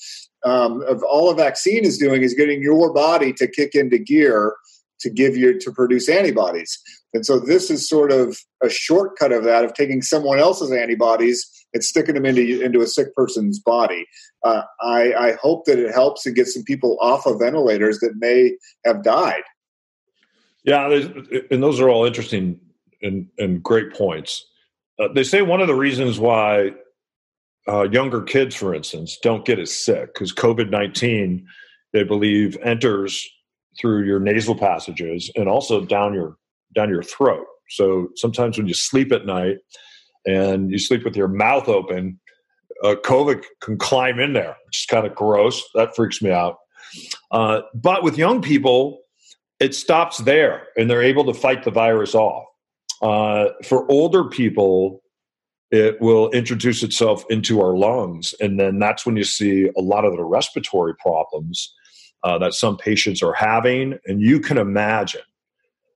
um, 0.46 0.82
of 0.88 1.04
all 1.04 1.30
a 1.30 1.36
vaccine 1.36 1.86
is 1.86 1.98
doing 1.98 2.22
is 2.22 2.34
getting 2.34 2.62
your 2.62 2.94
body 2.94 3.34
to 3.34 3.48
kick 3.48 3.76
into 3.76 3.98
gear 3.98 4.56
to 5.00 5.10
give 5.10 5.36
you 5.36 5.60
to 5.60 5.72
produce 5.72 6.08
antibodies. 6.08 6.80
And 7.14 7.26
so 7.26 7.40
this 7.40 7.70
is 7.70 7.88
sort 7.88 8.12
of 8.12 8.38
a 8.64 8.70
shortcut 8.70 9.32
of 9.32 9.44
that 9.44 9.64
of 9.64 9.74
taking 9.74 10.02
someone 10.02 10.40
else's 10.40 10.72
antibodies 10.72 11.48
and 11.74 11.84
sticking 11.84 12.16
them 12.16 12.26
into 12.26 12.62
into 12.62 12.82
a 12.82 12.88
sick 12.88 13.14
person's 13.16 13.60
body. 13.60 14.06
Uh, 14.44 14.64
I, 14.82 15.14
I 15.14 15.38
hope 15.42 15.66
that 15.66 15.80
it 15.80 15.94
helps 15.94 16.26
and 16.26 16.36
gets 16.36 16.54
some 16.54 16.64
people 16.64 16.98
off 17.02 17.26
of 17.26 17.40
ventilators 17.40 18.00
that 18.00 18.14
may 18.18 18.54
have 18.86 19.04
died. 19.04 19.44
Yeah, 20.64 20.88
and 21.52 21.62
those 21.62 21.80
are 21.80 21.90
all 21.90 22.06
interesting 22.06 22.60
and, 23.02 23.28
and 23.38 23.62
great 23.62 23.94
points. 23.94 24.46
Uh, 25.00 25.10
they 25.14 25.24
say 25.24 25.42
one 25.42 25.60
of 25.60 25.68
the 25.68 25.76
reasons 25.76 26.20
why 26.20 26.72
uh, 27.68 27.90
younger 27.90 28.22
kids, 28.22 28.56
for 28.56 28.74
instance, 28.74 29.18
don't 29.22 29.46
get 29.46 29.60
as 29.60 29.74
sick 29.74 30.14
because 30.14 30.34
COVID 30.34 30.70
19, 30.70 31.46
they 31.92 32.04
believe, 32.04 32.58
enters 32.64 33.28
through 33.80 34.06
your 34.06 34.20
nasal 34.20 34.56
passages 34.56 35.32
and 35.36 35.50
also 35.50 35.84
down 35.84 36.14
your 36.14 36.38
down 36.76 36.90
your 36.90 37.04
throat. 37.04 37.46
So 37.70 38.10
sometimes 38.16 38.58
when 38.58 38.68
you 38.68 38.74
sleep 38.74 39.12
at 39.12 39.26
night 39.26 39.58
and 40.26 40.72
you 40.72 40.80
sleep 40.80 41.04
with 41.04 41.16
your 41.16 41.28
mouth 41.28 41.68
open, 41.68 42.20
uh, 42.84 42.96
COVID 43.04 43.44
can 43.62 43.78
climb 43.78 44.20
in 44.20 44.34
there, 44.34 44.56
which 44.66 44.82
is 44.82 44.86
kind 44.86 45.08
of 45.08 45.16
gross. 45.16 45.64
That 45.74 45.96
freaks 45.96 46.22
me 46.22 46.32
out. 46.32 46.58
Uh, 47.32 47.62
but 47.74 48.04
with 48.04 48.18
young 48.18 48.42
people, 48.42 49.00
it 49.60 49.74
stops 49.74 50.20
there 50.20 50.68
and 50.78 50.90
they're 50.90 51.02
able 51.04 51.26
to 51.26 51.34
fight 51.34 51.64
the 51.64 51.72
virus 51.72 52.14
off. 52.14 52.46
Uh, 53.02 53.50
for 53.64 53.90
older 53.92 54.26
people, 54.26 55.02
it 55.72 56.00
will 56.00 56.30
introduce 56.32 56.84
itself 56.84 57.24
into 57.30 57.60
our 57.60 57.76
lungs. 57.76 58.36
And 58.40 58.60
then 58.60 58.80
that's 58.80 59.06
when 59.06 59.18
you 59.18 59.24
see 59.24 59.70
a 59.76 59.82
lot 59.82 60.06
of 60.06 60.16
the 60.16 60.24
respiratory 60.24 60.94
problems 60.96 61.74
uh, 62.24 62.38
that 62.38 62.54
some 62.54 62.78
patients 62.78 63.24
are 63.24 63.34
having. 63.34 63.98
And 64.06 64.22
you 64.22 64.40
can 64.40 64.58
imagine, 64.58 65.22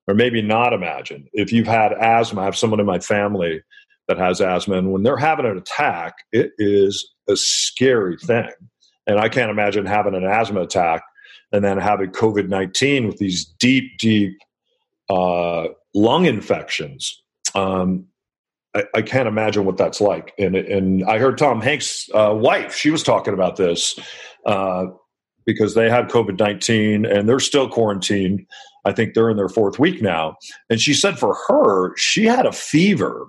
or 0.08 0.16
maybe 0.16 0.42
not 0.42 0.74
imagine, 0.74 1.28
if 1.34 1.52
you've 1.52 1.68
had 1.68 1.94
asthma, 1.94 2.42
I 2.42 2.46
have 2.46 2.58
someone 2.58 2.80
in 2.80 2.86
my 2.86 3.00
family 3.00 3.62
that 4.08 4.18
has 4.18 4.42
asthma, 4.42 4.78
and 4.78 4.92
when 4.92 5.04
they're 5.04 5.18
having 5.18 5.46
an 5.46 5.58
attack, 5.58 6.16
it 6.32 6.52
is 6.58 7.14
a 7.28 7.36
scary 7.36 8.18
thing. 8.18 8.50
And 9.06 9.20
I 9.20 9.30
can't 9.30 9.52
imagine 9.52 9.86
having 9.86 10.16
an 10.16 10.24
asthma 10.24 10.62
attack 10.62 11.04
and 11.52 11.64
then 11.64 11.78
having 11.78 12.12
COVID 12.12 12.50
19 12.50 13.08
with 13.08 13.18
these 13.18 13.46
deep, 13.46 13.98
deep 13.98 14.38
uh, 15.10 15.68
lung 15.94 16.26
infections. 16.26 17.22
Um, 17.56 18.08
I, 18.76 18.84
I, 18.96 19.02
can't 19.02 19.28
imagine 19.28 19.66
what 19.66 19.78
that's 19.78 20.02
like. 20.02 20.34
And 20.38 20.56
and 20.56 21.04
I 21.06 21.18
heard 21.18 21.38
Tom 21.38 21.62
Hanks' 21.62 22.10
uh, 22.14 22.34
wife; 22.36 22.76
she 22.76 22.90
was 22.90 23.04
talking 23.04 23.34
about 23.34 23.56
this 23.56 23.98
uh, 24.46 24.88
because 25.46 25.74
they 25.74 25.90
had 25.90 26.10
COVID 26.10 26.38
nineteen 26.40 27.06
and 27.06 27.28
they're 27.28 27.40
still 27.40 27.70
quarantined. 27.70 28.46
I 28.86 28.92
think 28.92 29.14
they're 29.14 29.30
in 29.30 29.38
their 29.38 29.50
fourth 29.50 29.80
week 29.80 30.02
now. 30.02 30.38
And 30.70 30.80
she 30.80 30.94
said 30.94 31.20
for 31.20 31.36
her, 31.48 31.96
she 31.98 32.26
had 32.26 32.46
a 32.46 32.52
fever 32.52 33.28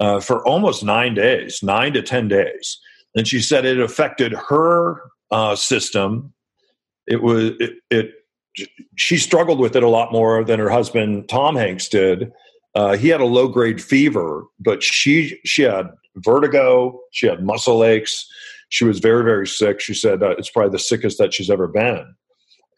uh, 0.00 0.20
for 0.20 0.46
almost 0.46 0.82
nine 0.82 1.14
days, 1.14 1.62
nine 1.62 1.92
to 1.92 2.02
ten 2.02 2.28
days, 2.28 2.78
and 3.14 3.28
she 3.28 3.40
said 3.40 3.64
it 3.64 3.80
affected 3.80 4.32
her 4.48 5.00
uh, 5.30 5.54
system. 5.54 6.32
It 7.06 7.22
was 7.22 7.52
it, 7.60 7.74
it 7.90 8.10
she 8.96 9.16
struggled 9.16 9.60
with 9.60 9.76
it 9.76 9.82
a 9.82 9.88
lot 9.88 10.10
more 10.10 10.44
than 10.44 10.58
her 10.58 10.70
husband 10.70 11.28
Tom 11.28 11.54
Hanks 11.54 11.88
did 11.88 12.32
uh, 12.74 12.96
he 12.96 13.08
had 13.08 13.20
a 13.20 13.26
low 13.26 13.48
grade 13.48 13.82
fever, 13.82 14.44
but 14.58 14.82
she 14.82 15.38
she 15.44 15.62
had 15.62 15.90
vertigo. 16.16 17.00
She 17.12 17.26
had 17.26 17.42
muscle 17.42 17.84
aches. 17.84 18.26
She 18.68 18.84
was 18.84 19.00
very 19.00 19.24
very 19.24 19.46
sick. 19.46 19.80
She 19.80 19.94
said 19.94 20.22
uh, 20.22 20.30
it's 20.30 20.50
probably 20.50 20.70
the 20.70 20.78
sickest 20.78 21.18
that 21.18 21.34
she's 21.34 21.50
ever 21.50 21.66
been, 21.66 22.14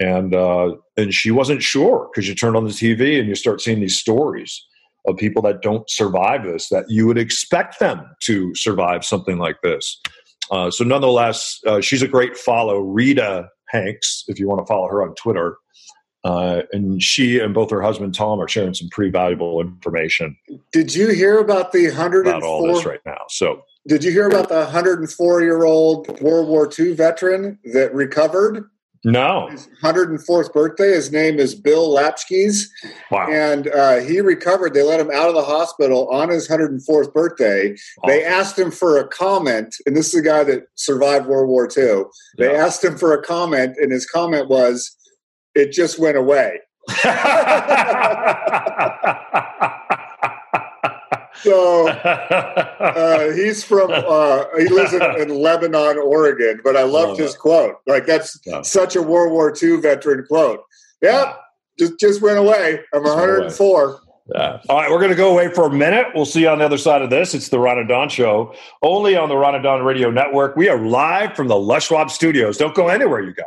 and 0.01 0.35
uh, 0.35 0.77
and 0.97 1.13
she 1.13 1.31
wasn't 1.31 1.63
sure 1.63 2.09
because 2.11 2.29
you 2.29 2.35
turn 2.35 2.57
on 2.57 2.65
the 2.65 2.71
TV 2.71 3.19
and 3.19 3.29
you 3.29 3.35
start 3.35 3.61
seeing 3.61 3.81
these 3.81 3.99
stories 3.99 4.65
of 5.07 5.17
people 5.17 5.43
that 5.43 5.63
don't 5.63 5.89
survive 5.91 6.45
this 6.45 6.69
that 6.69 6.85
you 6.89 7.07
would 7.07 7.19
expect 7.19 7.79
them 7.79 8.05
to 8.21 8.55
survive 8.55 9.05
something 9.05 9.39
like 9.39 9.57
this. 9.63 10.01
Uh, 10.51 10.71
so, 10.71 10.85
nonetheless, 10.85 11.59
uh, 11.67 11.81
she's 11.81 12.03
a 12.03 12.09
great 12.09 12.37
follow. 12.37 12.79
Rita 12.79 13.49
Hanks, 13.69 14.25
if 14.29 14.39
you 14.39 14.49
want 14.49 14.61
to 14.61 14.67
follow 14.67 14.89
her 14.89 15.03
on 15.03 15.15
Twitter. 15.15 15.57
Uh, 16.25 16.63
and 16.71 17.03
she 17.03 17.41
and 17.41 17.53
both 17.53 17.69
her 17.69 17.83
husband 17.83 18.15
Tom 18.15 18.41
are 18.41 18.47
sharing 18.47 18.75
some 18.75 18.89
pretty 18.91 19.11
valuable 19.11 19.61
information. 19.61 20.37
Did 20.71 20.95
you 20.95 21.09
hear 21.09 21.39
about 21.39 21.73
the 21.73 21.91
hundred 21.91 22.29
about 22.29 22.45
all 22.45 22.65
this 22.73 22.85
right 22.85 23.01
now? 23.05 23.23
So, 23.29 23.63
did 23.89 24.05
you 24.05 24.13
hear 24.13 24.29
about 24.29 24.49
the 24.49 24.61
104 24.61 25.43
year 25.43 25.65
old 25.65 26.21
World 26.21 26.49
War 26.49 26.71
II 26.79 26.95
veteran 26.95 27.59
that 27.73 27.93
recovered? 27.93 28.71
No. 29.05 29.49
His 29.49 29.69
104th 29.83 30.53
birthday. 30.53 30.91
His 30.91 31.11
name 31.11 31.41
is 31.41 31.57
Bill 31.57 31.89
Lapschies. 31.89 32.67
Wow. 33.11 33.29
And 33.31 33.67
uh, 33.69 33.97
he 33.97 34.21
recovered. 34.21 34.75
They 34.75 34.83
let 34.83 35.01
him 35.01 35.11
out 35.11 35.29
of 35.29 35.35
the 35.35 35.43
hospital 35.43 36.09
on 36.11 36.29
his 36.29 36.49
104th 36.49 37.13
birthday. 37.13 37.73
Awesome. 37.73 37.79
They 38.07 38.25
asked 38.25 38.57
him 38.59 38.71
for 38.71 38.99
a 38.99 39.09
comment, 39.09 39.75
and 39.87 39.97
this 39.97 40.15
is 40.15 40.21
a 40.21 40.23
guy 40.23 40.45
that 40.45 40.65
survived 40.77 41.27
World 41.27 41.49
War 41.49 41.67
II. 41.67 42.05
They 42.39 42.53
yeah. 42.53 42.65
asked 42.65 42.85
him 42.85 42.97
for 42.97 43.13
a 43.13 43.21
comment, 43.23 43.77
and 43.79 43.91
his 43.91 44.07
comment 44.07 44.49
was, 44.49 44.97
It 45.55 45.73
just 45.73 45.99
went 45.99 46.17
away. 46.17 46.61
so 51.43 51.89
uh, 51.89 53.33
he's 53.33 53.65
from 53.65 53.91
uh, 53.91 54.45
he 54.59 54.69
lives 54.69 54.93
in, 54.93 55.03
in, 55.21 55.29
Lebanon, 55.31 55.99
Oregon. 55.99 56.61
But 56.63 56.77
I 56.77 56.85
loved 56.85 57.19
his 57.19 57.37
quote. 57.37 57.77
Like 57.87 58.07
that's 58.07 58.39
yeah. 58.45 58.63
such 58.63 58.97
a 58.97 59.03
World 59.03 59.33
War 59.33 59.55
II 59.61 59.81
veteran 59.81 60.25
quote. 60.27 60.61
Yep, 61.03 61.13
yeah. 61.13 61.35
just 61.79 61.99
just 61.99 62.23
went 62.23 62.39
away. 62.39 62.81
I'm 62.95 63.03
104. 63.03 64.01
Yeah. 64.35 64.61
All 64.69 64.77
right, 64.79 64.91
we're 64.91 64.99
going 64.99 65.11
to 65.11 65.17
go 65.17 65.33
away 65.33 65.53
for 65.53 65.67
a 65.67 65.71
minute. 65.71 66.07
We'll 66.15 66.25
see 66.25 66.43
you 66.43 66.49
on 66.49 66.59
the 66.59 66.65
other 66.65 66.79
side 66.79 67.03
of 67.03 67.11
this. 67.11 67.35
It's 67.35 67.49
the 67.49 67.59
Ron 67.59 67.79
and 67.79 67.89
Don 67.89 68.09
Show, 68.09 68.55
only 68.83 69.17
on 69.17 69.29
the 69.29 69.37
Ron 69.37 69.57
and 69.57 69.65
Don 69.65 69.83
Radio 69.85 70.11
Network. 70.11 70.57
We 70.57 70.69
are 70.69 70.79
live 70.79 71.35
from 71.35 71.49
the 71.49 71.57
Les 71.57 71.85
Schwab 71.85 72.11
Studios. 72.11 72.57
Don't 72.57 72.75
go 72.75 72.89
anywhere, 72.89 73.21
you 73.21 73.35
guys. 73.35 73.47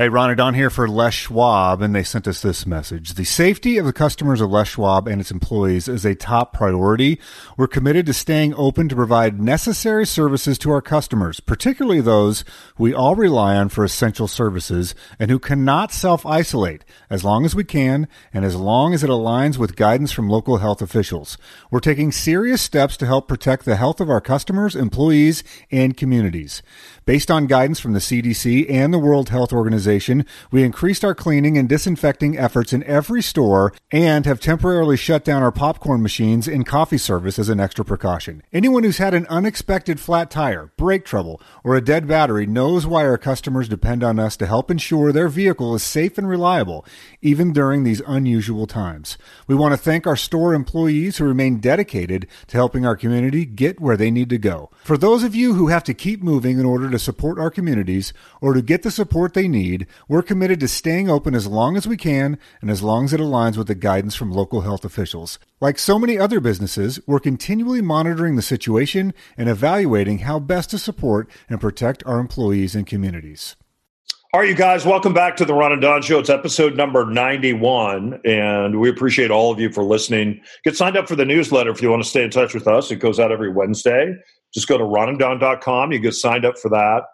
Hey, 0.00 0.08
Ron 0.08 0.34
Don 0.34 0.54
here 0.54 0.70
for 0.70 0.88
Les 0.88 1.12
Schwab, 1.12 1.82
and 1.82 1.94
they 1.94 2.02
sent 2.02 2.26
us 2.26 2.40
this 2.40 2.64
message. 2.64 3.16
The 3.16 3.24
safety 3.24 3.76
of 3.76 3.84
the 3.84 3.92
customers 3.92 4.40
of 4.40 4.50
Les 4.50 4.66
Schwab 4.66 5.06
and 5.06 5.20
its 5.20 5.30
employees 5.30 5.88
is 5.88 6.06
a 6.06 6.14
top 6.14 6.54
priority. 6.54 7.20
We're 7.58 7.66
committed 7.66 8.06
to 8.06 8.14
staying 8.14 8.54
open 8.54 8.88
to 8.88 8.96
provide 8.96 9.42
necessary 9.42 10.06
services 10.06 10.56
to 10.60 10.70
our 10.70 10.80
customers, 10.80 11.40
particularly 11.40 12.00
those 12.00 12.46
we 12.78 12.94
all 12.94 13.14
rely 13.14 13.56
on 13.56 13.68
for 13.68 13.84
essential 13.84 14.26
services 14.26 14.94
and 15.18 15.30
who 15.30 15.38
cannot 15.38 15.92
self-isolate 15.92 16.82
as 17.10 17.22
long 17.22 17.44
as 17.44 17.54
we 17.54 17.64
can 17.64 18.08
and 18.32 18.46
as 18.46 18.56
long 18.56 18.94
as 18.94 19.04
it 19.04 19.10
aligns 19.10 19.58
with 19.58 19.76
guidance 19.76 20.12
from 20.12 20.30
local 20.30 20.56
health 20.56 20.80
officials. 20.80 21.36
We're 21.70 21.80
taking 21.80 22.10
serious 22.10 22.62
steps 22.62 22.96
to 22.96 23.06
help 23.06 23.28
protect 23.28 23.66
the 23.66 23.76
health 23.76 24.00
of 24.00 24.08
our 24.08 24.22
customers, 24.22 24.74
employees, 24.74 25.44
and 25.70 25.94
communities. 25.94 26.62
Based 27.10 27.28
on 27.28 27.48
guidance 27.48 27.80
from 27.80 27.92
the 27.92 27.98
CDC 27.98 28.70
and 28.70 28.94
the 28.94 28.98
World 29.00 29.30
Health 29.30 29.52
Organization, 29.52 30.24
we 30.52 30.62
increased 30.62 31.04
our 31.04 31.12
cleaning 31.12 31.58
and 31.58 31.68
disinfecting 31.68 32.38
efforts 32.38 32.72
in 32.72 32.84
every 32.84 33.20
store 33.20 33.72
and 33.90 34.24
have 34.26 34.38
temporarily 34.38 34.96
shut 34.96 35.24
down 35.24 35.42
our 35.42 35.50
popcorn 35.50 36.02
machines 36.02 36.46
and 36.46 36.64
coffee 36.64 36.98
service 36.98 37.36
as 37.36 37.48
an 37.48 37.58
extra 37.58 37.84
precaution. 37.84 38.44
Anyone 38.52 38.84
who's 38.84 38.98
had 38.98 39.12
an 39.12 39.26
unexpected 39.26 39.98
flat 39.98 40.30
tire, 40.30 40.70
brake 40.76 41.04
trouble, 41.04 41.42
or 41.64 41.74
a 41.74 41.80
dead 41.80 42.06
battery 42.06 42.46
knows 42.46 42.86
why 42.86 43.04
our 43.04 43.18
customers 43.18 43.68
depend 43.68 44.04
on 44.04 44.20
us 44.20 44.36
to 44.36 44.46
help 44.46 44.70
ensure 44.70 45.10
their 45.10 45.28
vehicle 45.28 45.74
is 45.74 45.82
safe 45.82 46.16
and 46.16 46.28
reliable, 46.28 46.86
even 47.20 47.52
during 47.52 47.82
these 47.82 48.02
unusual 48.06 48.68
times. 48.68 49.18
We 49.48 49.56
want 49.56 49.72
to 49.72 49.76
thank 49.78 50.06
our 50.06 50.14
store 50.14 50.54
employees 50.54 51.16
who 51.16 51.24
remain 51.24 51.58
dedicated 51.58 52.28
to 52.46 52.56
helping 52.56 52.86
our 52.86 52.94
community 52.94 53.46
get 53.46 53.80
where 53.80 53.96
they 53.96 54.12
need 54.12 54.30
to 54.30 54.38
go. 54.38 54.70
For 54.84 54.96
those 54.96 55.24
of 55.24 55.34
you 55.34 55.54
who 55.54 55.66
have 55.66 55.82
to 55.82 55.92
keep 55.92 56.22
moving 56.22 56.60
in 56.60 56.64
order 56.64 56.88
to 56.88 56.99
support 57.00 57.38
our 57.38 57.50
communities 57.50 58.12
or 58.40 58.54
to 58.54 58.62
get 58.62 58.82
the 58.82 58.90
support 58.90 59.34
they 59.34 59.48
need, 59.48 59.86
we're 60.08 60.22
committed 60.22 60.60
to 60.60 60.68
staying 60.68 61.10
open 61.10 61.34
as 61.34 61.46
long 61.46 61.76
as 61.76 61.88
we 61.88 61.96
can 61.96 62.38
and 62.60 62.70
as 62.70 62.82
long 62.82 63.06
as 63.06 63.12
it 63.12 63.20
aligns 63.20 63.56
with 63.56 63.66
the 63.66 63.74
guidance 63.74 64.14
from 64.14 64.30
local 64.30 64.60
health 64.60 64.84
officials. 64.84 65.38
Like 65.60 65.78
so 65.78 65.98
many 65.98 66.18
other 66.18 66.38
businesses, 66.38 67.00
we're 67.06 67.18
continually 67.18 67.82
monitoring 67.82 68.36
the 68.36 68.42
situation 68.42 69.12
and 69.36 69.48
evaluating 69.48 70.20
how 70.20 70.38
best 70.38 70.70
to 70.70 70.78
support 70.78 71.28
and 71.48 71.60
protect 71.60 72.04
our 72.06 72.20
employees 72.20 72.74
and 72.76 72.86
communities. 72.86 73.56
All 74.32 74.38
right, 74.38 74.48
you 74.48 74.54
guys, 74.54 74.86
welcome 74.86 75.12
back 75.12 75.36
to 75.38 75.44
the 75.44 75.52
Ron 75.54 75.72
and 75.72 75.82
Don 75.82 76.02
Show. 76.02 76.20
It's 76.20 76.30
episode 76.30 76.76
number 76.76 77.04
91, 77.04 78.20
and 78.24 78.78
we 78.78 78.88
appreciate 78.88 79.32
all 79.32 79.50
of 79.50 79.58
you 79.58 79.72
for 79.72 79.82
listening. 79.82 80.40
Get 80.62 80.76
signed 80.76 80.96
up 80.96 81.08
for 81.08 81.16
the 81.16 81.24
newsletter 81.24 81.70
if 81.72 81.82
you 81.82 81.90
want 81.90 82.04
to 82.04 82.08
stay 82.08 82.22
in 82.22 82.30
touch 82.30 82.54
with 82.54 82.68
us. 82.68 82.92
It 82.92 83.00
goes 83.00 83.18
out 83.18 83.32
every 83.32 83.50
Wednesday. 83.50 84.14
Just 84.52 84.68
go 84.68 84.78
to 84.78 84.84
ronanddon.com. 84.84 85.92
You 85.92 85.98
get 85.98 86.14
signed 86.14 86.44
up 86.44 86.58
for 86.58 86.68
that. 86.70 87.04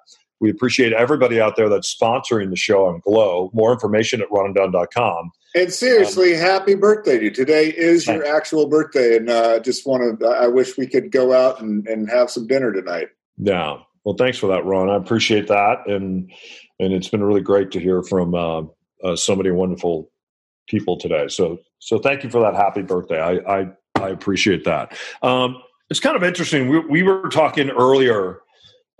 We 0.40 0.50
appreciate 0.50 0.92
everybody 0.92 1.40
out 1.40 1.56
there 1.56 1.68
that's 1.68 1.94
sponsoring 1.94 2.50
the 2.50 2.56
show 2.56 2.86
on 2.86 3.00
Glow. 3.00 3.50
More 3.54 3.72
information 3.72 4.20
at 4.20 4.28
ronanddon.com. 4.28 5.30
And 5.54 5.72
seriously, 5.72 6.34
um, 6.34 6.40
happy 6.40 6.74
birthday 6.74 7.18
to 7.18 7.24
you. 7.24 7.30
Today 7.30 7.68
is 7.68 8.06
your 8.06 8.26
actual 8.26 8.68
birthday, 8.68 9.16
and 9.16 9.30
uh, 9.30 9.58
just 9.60 9.86
want 9.86 10.20
to, 10.20 10.26
I 10.26 10.48
wish 10.48 10.76
we 10.76 10.86
could 10.86 11.10
go 11.10 11.32
out 11.32 11.62
and, 11.62 11.86
and 11.88 12.10
have 12.10 12.30
some 12.30 12.46
dinner 12.46 12.72
tonight. 12.72 13.08
Yeah. 13.38 13.78
Well, 14.04 14.16
thanks 14.16 14.36
for 14.36 14.48
that, 14.48 14.66
Ron. 14.66 14.90
I 14.90 14.96
appreciate 14.96 15.48
that. 15.48 15.86
And, 15.86 16.30
and 16.78 16.92
it's 16.92 17.08
been 17.08 17.24
really 17.24 17.40
great 17.40 17.70
to 17.70 17.80
hear 17.80 18.02
from 18.02 18.34
uh, 18.34 18.62
uh, 19.02 19.16
so 19.16 19.34
many 19.34 19.50
wonderful 19.50 20.10
people 20.68 20.98
today. 20.98 21.28
So, 21.28 21.58
so 21.78 21.98
thank 21.98 22.22
you 22.22 22.28
for 22.28 22.40
that 22.42 22.54
happy 22.54 22.82
birthday. 22.82 23.20
I, 23.20 23.60
I, 23.60 23.68
I 23.94 24.10
appreciate 24.10 24.64
that. 24.64 24.96
Um, 25.22 25.62
it's 25.90 26.00
kind 26.00 26.16
of 26.16 26.24
interesting. 26.24 26.68
We, 26.68 26.78
we 26.80 27.02
were 27.02 27.28
talking 27.28 27.70
earlier 27.70 28.40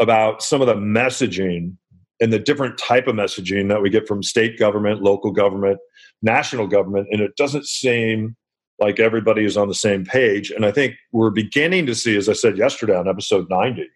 about 0.00 0.42
some 0.42 0.60
of 0.60 0.66
the 0.66 0.74
messaging 0.74 1.76
and 2.20 2.32
the 2.32 2.38
different 2.38 2.78
type 2.78 3.06
of 3.06 3.14
messaging 3.14 3.68
that 3.68 3.82
we 3.82 3.90
get 3.90 4.08
from 4.08 4.22
state 4.22 4.58
government, 4.58 5.02
local 5.02 5.32
government, 5.32 5.78
national 6.22 6.66
government, 6.66 7.08
and 7.10 7.20
it 7.20 7.36
doesn't 7.36 7.66
seem 7.66 8.36
like 8.78 9.00
everybody 9.00 9.44
is 9.44 9.56
on 9.56 9.68
the 9.68 9.74
same 9.74 10.04
page. 10.04 10.50
And 10.50 10.64
I 10.64 10.70
think 10.70 10.94
we're 11.12 11.30
beginning 11.30 11.86
to 11.86 11.94
see, 11.94 12.16
as 12.16 12.28
I 12.28 12.34
said 12.34 12.58
yesterday 12.58 12.96
on 12.96 13.08
episode 13.08 13.48
90, 13.50 13.88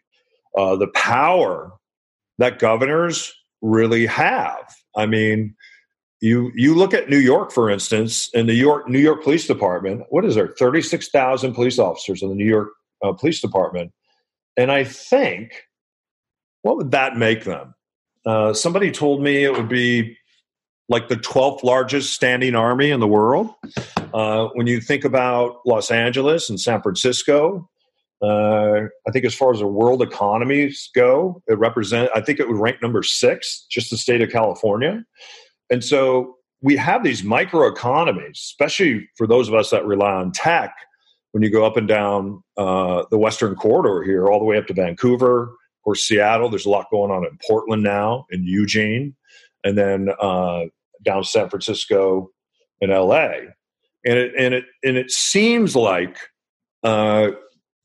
uh, 0.57 0.77
the 0.77 0.89
power 0.89 1.73
that 2.39 2.59
governors 2.59 3.33
really 3.63 4.07
have. 4.07 4.75
I 4.97 5.07
mean, 5.07 5.55
you 6.21 6.51
you 6.55 6.75
look 6.75 6.93
at 6.93 7.09
New 7.09 7.19
York, 7.19 7.53
for 7.53 7.71
instance, 7.71 8.29
in 8.35 8.47
the 8.47 8.55
York 8.55 8.89
New 8.89 8.99
York 8.99 9.23
Police 9.23 9.47
Department. 9.47 10.03
What 10.11 10.25
is 10.25 10.35
there? 10.35 10.49
Thirty 10.49 10.83
six 10.83 11.09
thousand 11.09 11.55
police 11.55 11.79
officers 11.79 12.23
in 12.23 12.29
the 12.29 12.35
New 12.35 12.47
York 12.47 12.69
uh, 13.03 13.13
Police 13.13 13.41
Department, 13.41 13.93
and 14.57 14.71
I 14.71 14.85
think 14.85 15.65
what 16.63 16.77
would 16.77 16.91
that 16.91 17.17
make 17.17 17.45
them? 17.45 17.75
Uh, 18.27 18.53
somebody 18.53 18.91
told 18.91 19.23
me 19.23 19.45
it 19.45 19.53
would 19.53 19.69
be 19.69 20.17
like 20.89 21.09
the 21.09 21.17
12th 21.17 21.63
largest 21.63 22.13
standing 22.13 22.55
army 22.55 22.91
in 22.91 23.01
the 23.01 23.07
world. 23.07 23.55
Uh, 24.13 24.49
when 24.55 24.67
you 24.67 24.81
think 24.81 25.05
about 25.05 25.61
Los 25.65 25.91
Angeles 25.91 26.51
and 26.51 26.61
San 26.61 26.83
Francisco, 26.83 27.71
uh, 28.23 28.83
I 29.07 29.11
think 29.13 29.25
as 29.25 29.35
far 29.35 29.53
as 29.53 29.61
the 29.61 29.67
world 29.67 30.03
economies 30.03 30.91
go, 30.95 31.43
it 31.47 31.59
represent. 31.59 32.11
I 32.15 32.21
think 32.21 32.39
it 32.39 32.49
would 32.49 32.59
rank 32.59 32.83
number 32.83 33.03
six, 33.03 33.67
just 33.71 33.91
the 33.91 33.97
state 33.97 34.21
of 34.21 34.31
California. 34.31 35.03
And 35.71 35.83
so 35.83 36.37
we 36.61 36.77
have 36.77 37.03
these 37.03 37.23
microeconomies, 37.23 38.33
especially 38.33 39.09
for 39.17 39.27
those 39.27 39.49
of 39.49 39.55
us 39.55 39.71
that 39.71 39.87
rely 39.87 40.13
on 40.13 40.33
tech. 40.33 40.75
When 41.33 41.43
you 41.43 41.51
go 41.51 41.65
up 41.65 41.77
and 41.77 41.87
down 41.87 42.43
uh, 42.57 43.05
the 43.11 43.19
Western 43.19 43.55
corridor 43.55 44.03
here, 44.03 44.29
all 44.29 44.39
the 44.39 44.45
way 44.45 44.59
up 44.59 44.67
to 44.67 44.75
Vancouver, 44.75 45.53
or 45.85 45.95
Seattle. 45.95 46.49
There's 46.49 46.67
a 46.67 46.71
lot 46.71 46.91
going 46.91 47.11
on 47.11 47.25
in 47.25 47.39
Portland 47.47 47.83
now, 47.83 48.27
in 48.31 48.45
Eugene, 48.45 49.15
and 49.65 49.77
then 49.77 50.09
uh, 50.21 50.65
down 51.03 51.25
San 51.25 51.49
Francisco 51.49 52.31
and 52.81 52.91
LA. 52.91 53.31
And 54.05 54.19
it 54.19 54.33
and 54.39 54.55
it 54.55 54.65
and 54.83 54.97
it 54.97 55.11
seems 55.11 55.77
like 55.77 56.17
uh, 56.83 57.31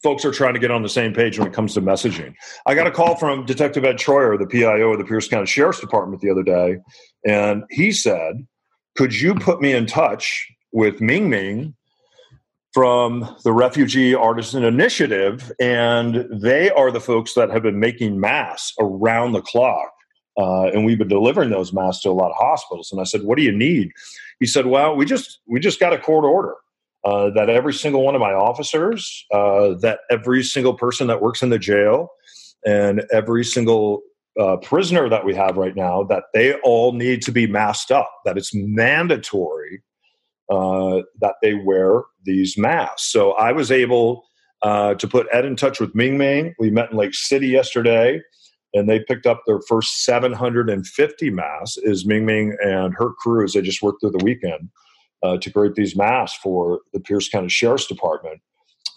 folks 0.02 0.24
are 0.24 0.32
trying 0.32 0.54
to 0.54 0.60
get 0.60 0.72
on 0.72 0.82
the 0.82 0.90
same 0.90 1.14
page 1.14 1.38
when 1.38 1.48
it 1.48 1.54
comes 1.54 1.74
to 1.74 1.82
messaging. 1.82 2.34
I 2.66 2.76
got 2.76 2.88
a 2.88 2.92
call 2.92 3.16
from 3.16 3.46
Detective 3.46 3.84
Ed 3.84 3.98
Troyer, 3.98 4.40
the 4.40 4.48
PIO 4.48 4.94
of 4.94 4.98
the 4.98 5.06
Pierce 5.06 5.28
County 5.28 5.48
Sheriff's 5.48 5.82
Department, 5.82 6.22
the 6.22 6.30
other 6.30 6.44
day, 6.44 6.78
and 7.26 7.64
he 7.70 7.92
said, 7.92 8.48
"Could 8.96 9.20
you 9.20 9.36
put 9.36 9.62
me 9.62 9.74
in 9.74 9.86
touch 9.86 10.48
with 10.72 11.02
Ming 11.02 11.30
Ming 11.30 11.76
from 12.76 13.34
the 13.46 13.54
Refugee 13.54 14.14
Artisan 14.14 14.66
Initiative, 14.66 15.50
and 15.62 16.28
they 16.30 16.70
are 16.72 16.92
the 16.92 17.00
folks 17.00 17.34
that 17.36 17.50
have 17.50 17.64
been 17.64 17.80
making 17.80 18.20
masks 18.20 18.74
around 18.82 19.32
the 19.32 19.42
clock. 19.42 19.94
Uh, 20.38 20.64
and 20.66 20.84
we've 20.84 20.98
been 20.98 21.08
delivering 21.08 21.52
those 21.52 21.72
masks 21.72 22.04
to 22.04 22.10
a 22.10 22.12
lot 22.12 22.32
of 22.32 22.36
hospitals. 22.38 22.92
And 22.92 23.00
I 23.00 23.06
said, 23.06 23.24
"What 23.24 23.38
do 23.38 23.44
you 23.44 23.54
need?" 23.54 23.92
He 24.42 24.46
said, 24.46 24.66
"Well, 24.66 24.94
we 24.98 25.06
just 25.06 25.40
we 25.48 25.62
just 25.62 25.80
got 25.80 25.94
a 25.94 25.98
court 25.98 26.26
order 26.26 26.56
uh, 27.06 27.30
that 27.30 27.50
every 27.50 27.74
single 27.74 28.04
one 28.04 28.14
of 28.14 28.20
my 28.20 28.34
officers, 28.34 29.26
uh, 29.34 29.76
that 29.76 30.00
every 30.12 30.44
single 30.44 30.74
person 30.74 31.08
that 31.08 31.22
works 31.22 31.42
in 31.42 31.52
the 31.52 31.60
jail, 31.60 32.10
and 32.66 33.06
every 33.14 33.46
single 33.46 34.02
uh, 34.38 34.58
prisoner 34.58 35.08
that 35.08 35.24
we 35.24 35.34
have 35.34 35.56
right 35.56 35.78
now, 35.78 36.04
that 36.04 36.26
they 36.34 36.56
all 36.56 36.92
need 36.92 37.22
to 37.22 37.32
be 37.32 37.48
masked 37.48 37.92
up. 37.92 38.12
That 38.26 38.38
it's 38.38 38.54
mandatory 38.54 39.82
uh, 40.50 41.02
that 41.22 41.36
they 41.42 41.54
wear 41.54 42.04
these 42.24 42.58
masks. 42.58 43.12
So 43.12 43.32
I 43.34 43.52
was 43.52 43.72
able 43.72 44.24
uh, 44.62 44.96
to 44.96 45.08
put 45.08 45.28
Ed 45.32 45.46
in 45.46 45.56
touch 45.56 45.80
with 45.80 45.96
Ming 45.96 46.18
Ming. 46.18 46.54
We 46.60 46.70
met 46.70 46.92
in 46.92 46.98
Lake 46.98 47.14
City 47.14 47.48
yesterday, 47.48 48.22
and 48.74 48.90
they 48.90 49.00
picked 49.00 49.26
up 49.26 49.42
their 49.46 49.60
first 49.68 50.04
750 50.04 51.30
masks. 51.30 51.78
Is 51.78 52.06
Ming 52.06 52.26
Ming 52.26 52.56
and 52.64 52.94
her 52.98 53.12
crew 53.20 53.44
as 53.44 53.54
they 53.54 53.62
just 53.62 53.82
worked 53.82 54.02
through 54.02 54.12
the 54.12 54.24
weekend 54.24 54.70
uh, 55.24 55.38
to 55.38 55.52
create 55.52 55.76
these 55.76 55.96
masks 55.96 56.38
for 56.42 56.82
the 56.94 57.00
Pierce 57.00 57.30
County 57.30 57.50
Sheriff's 57.50 57.88
Department. 57.88 58.42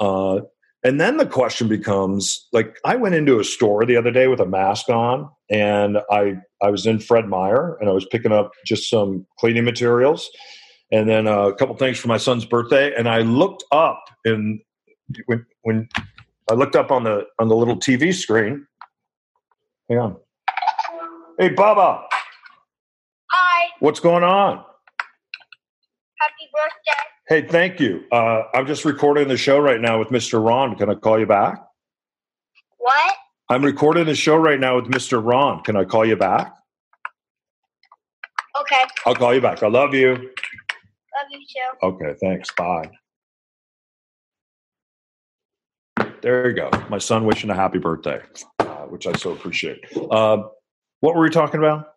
Uh, 0.01 0.41
and 0.85 1.01
then 1.01 1.17
the 1.17 1.27
question 1.27 1.67
becomes 1.69 2.47
like 2.53 2.79
I 2.85 2.97
went 2.97 3.15
into 3.15 3.41
a 3.41 3.45
store 3.45 3.85
the 3.85 3.97
other 3.97 4.13
day 4.13 4.29
with 4.29 4.41
a 4.41 4.47
mask 4.47 4.89
on 4.89 5.29
and 5.51 5.99
I 6.11 6.37
I 6.63 6.71
was 6.71 6.87
in 6.87 7.01
Fred 7.01 7.27
Meyer 7.27 7.77
and 7.81 7.89
I 7.89 7.93
was 7.93 8.07
picking 8.07 8.33
up 8.33 8.53
just 8.65 8.89
some 8.89 9.27
cleaning 9.39 9.65
materials 9.65 10.31
and 10.91 11.09
then 11.09 11.27
a 11.27 11.55
couple 11.55 11.77
things 11.77 11.99
for 11.99 12.09
my 12.09 12.17
son's 12.17 12.45
birthday 12.45 12.95
and 12.95 13.09
I 13.09 13.21
looked 13.21 13.65
up 13.73 14.05
and 14.25 14.61
when 15.27 15.47
when 15.63 15.89
I 16.51 16.55
looked 16.55 16.77
up 16.77 16.91
on 16.91 17.05
the 17.05 17.27
on 17.39 17.49
the 17.49 17.57
little 17.57 17.77
TV 17.77 18.15
screen 18.15 18.67
hang 19.89 19.99
on 19.99 20.17
Hey 21.39 21.51
Baba 21.51 22.05
Hi 23.31 23.69
What's 23.81 24.01
going 24.01 24.25
on 24.25 24.65
Happy 26.19 26.51
birthday 26.53 27.09
Hey, 27.29 27.43
thank 27.43 27.79
you. 27.79 28.05
Uh, 28.11 28.45
I'm 28.55 28.67
just 28.67 28.87
recording 28.87 29.29
the 29.29 29.37
show 29.37 29.59
right 29.59 29.83
now 29.83 29.99
with 29.99 30.09
Mr. 30.09 30.43
Ron. 30.43 30.77
Can 30.77 30.89
I 30.89 30.95
call 30.95 31.19
you 31.19 31.27
back? 31.27 31.63
What? 32.79 33.15
I'm 33.51 33.63
recording 33.63 34.07
the 34.07 34.15
show 34.15 34.37
right 34.37 34.59
now 34.59 34.77
with 34.77 34.87
Mr. 34.87 35.23
Ron. 35.23 35.63
Can 35.63 35.77
I 35.77 35.85
call 35.85 36.07
you 36.07 36.17
back? 36.17 36.55
Okay. 38.63 38.83
I'll 39.05 39.15
call 39.15 39.35
you 39.35 39.43
back. 39.43 39.63
I 39.63 39.69
love 39.69 39.93
you. 39.93 40.31
Love 41.31 41.41
you 41.41 41.47
too. 41.47 41.87
Okay, 41.87 42.15
thanks. 42.21 42.51
Bye. 42.57 42.91
There 46.23 46.49
you 46.49 46.57
go. 46.57 46.71
My 46.89 46.99
son 46.99 47.25
wishing 47.25 47.51
a 47.51 47.55
happy 47.55 47.79
birthday, 47.79 48.21
uh, 48.59 48.87
which 48.87 49.07
I 49.07 49.13
so 49.13 49.33
appreciate. 49.33 49.85
Uh, 50.11 50.39
what 51.01 51.15
were 51.15 51.23
we 51.23 51.31
talking 51.31 51.59
about? 51.59 51.93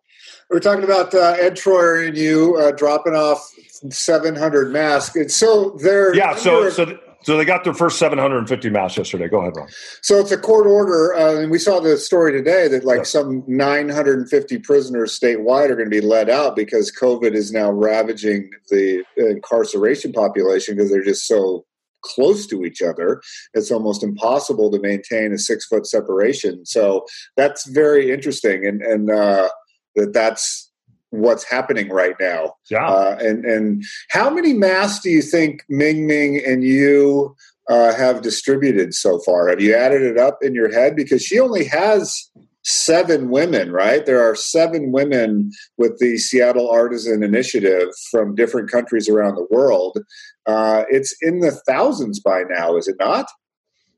We're 0.50 0.60
talking 0.60 0.84
about 0.84 1.14
uh, 1.14 1.36
Ed 1.38 1.56
Troyer 1.56 2.06
and 2.06 2.16
you 2.16 2.56
uh, 2.56 2.72
dropping 2.72 3.14
off 3.14 3.52
700 3.90 4.72
masks. 4.72 5.16
And 5.16 5.30
so 5.30 5.76
they're 5.82 6.14
yeah. 6.14 6.36
So 6.36 6.70
so 6.70 6.98
so 7.22 7.36
they 7.36 7.44
got 7.44 7.64
their 7.64 7.74
first 7.74 7.98
750 7.98 8.70
masks 8.70 8.98
yesterday. 8.98 9.28
Go 9.28 9.40
ahead, 9.40 9.56
Ron. 9.56 9.68
So 10.02 10.18
it's 10.18 10.32
a 10.32 10.38
court 10.38 10.66
order, 10.66 11.14
uh, 11.14 11.40
and 11.40 11.50
we 11.50 11.58
saw 11.58 11.80
the 11.80 11.96
story 11.96 12.32
today 12.32 12.68
that 12.68 12.84
like 12.84 13.06
some 13.06 13.44
950 13.46 14.58
prisoners 14.58 15.18
statewide 15.18 15.70
are 15.70 15.76
going 15.76 15.90
to 15.90 16.00
be 16.00 16.00
let 16.00 16.28
out 16.28 16.56
because 16.56 16.92
COVID 16.92 17.34
is 17.34 17.52
now 17.52 17.70
ravaging 17.70 18.50
the 18.70 19.04
incarceration 19.16 20.12
population 20.12 20.76
because 20.76 20.90
they're 20.90 21.04
just 21.04 21.26
so 21.26 21.64
close 22.02 22.46
to 22.48 22.64
each 22.64 22.82
other. 22.82 23.22
It's 23.54 23.70
almost 23.70 24.02
impossible 24.02 24.70
to 24.72 24.80
maintain 24.80 25.32
a 25.32 25.38
six 25.38 25.66
foot 25.66 25.86
separation. 25.86 26.66
So 26.66 27.06
that's 27.36 27.66
very 27.68 28.10
interesting, 28.10 28.66
and 28.66 28.82
and 28.82 29.10
uh, 29.10 29.48
that 29.94 30.12
that's 30.12 30.71
what's 31.12 31.44
happening 31.44 31.88
right 31.90 32.16
now. 32.18 32.54
Yeah. 32.70 32.86
Uh, 32.86 33.16
and 33.20 33.44
and 33.44 33.84
how 34.10 34.30
many 34.30 34.52
masks 34.54 35.02
do 35.02 35.10
you 35.10 35.22
think 35.22 35.62
Ming 35.68 36.06
Ming 36.06 36.42
and 36.44 36.64
you 36.64 37.36
uh, 37.68 37.94
have 37.94 38.22
distributed 38.22 38.94
so 38.94 39.20
far? 39.20 39.48
Have 39.48 39.60
you 39.60 39.74
added 39.74 40.02
it 40.02 40.18
up 40.18 40.38
in 40.42 40.54
your 40.54 40.72
head? 40.72 40.96
Because 40.96 41.22
she 41.22 41.38
only 41.38 41.64
has 41.64 42.30
seven 42.64 43.28
women, 43.28 43.72
right? 43.72 44.06
There 44.06 44.22
are 44.22 44.34
seven 44.34 44.92
women 44.92 45.50
with 45.76 45.98
the 45.98 46.16
Seattle 46.16 46.70
Artisan 46.70 47.22
Initiative 47.22 47.88
from 48.10 48.34
different 48.34 48.70
countries 48.70 49.08
around 49.08 49.34
the 49.34 49.46
world. 49.50 49.98
Uh, 50.46 50.84
it's 50.88 51.14
in 51.20 51.40
the 51.40 51.50
thousands 51.50 52.20
by 52.20 52.42
now, 52.48 52.76
is 52.76 52.88
it 52.88 52.96
not? 52.98 53.26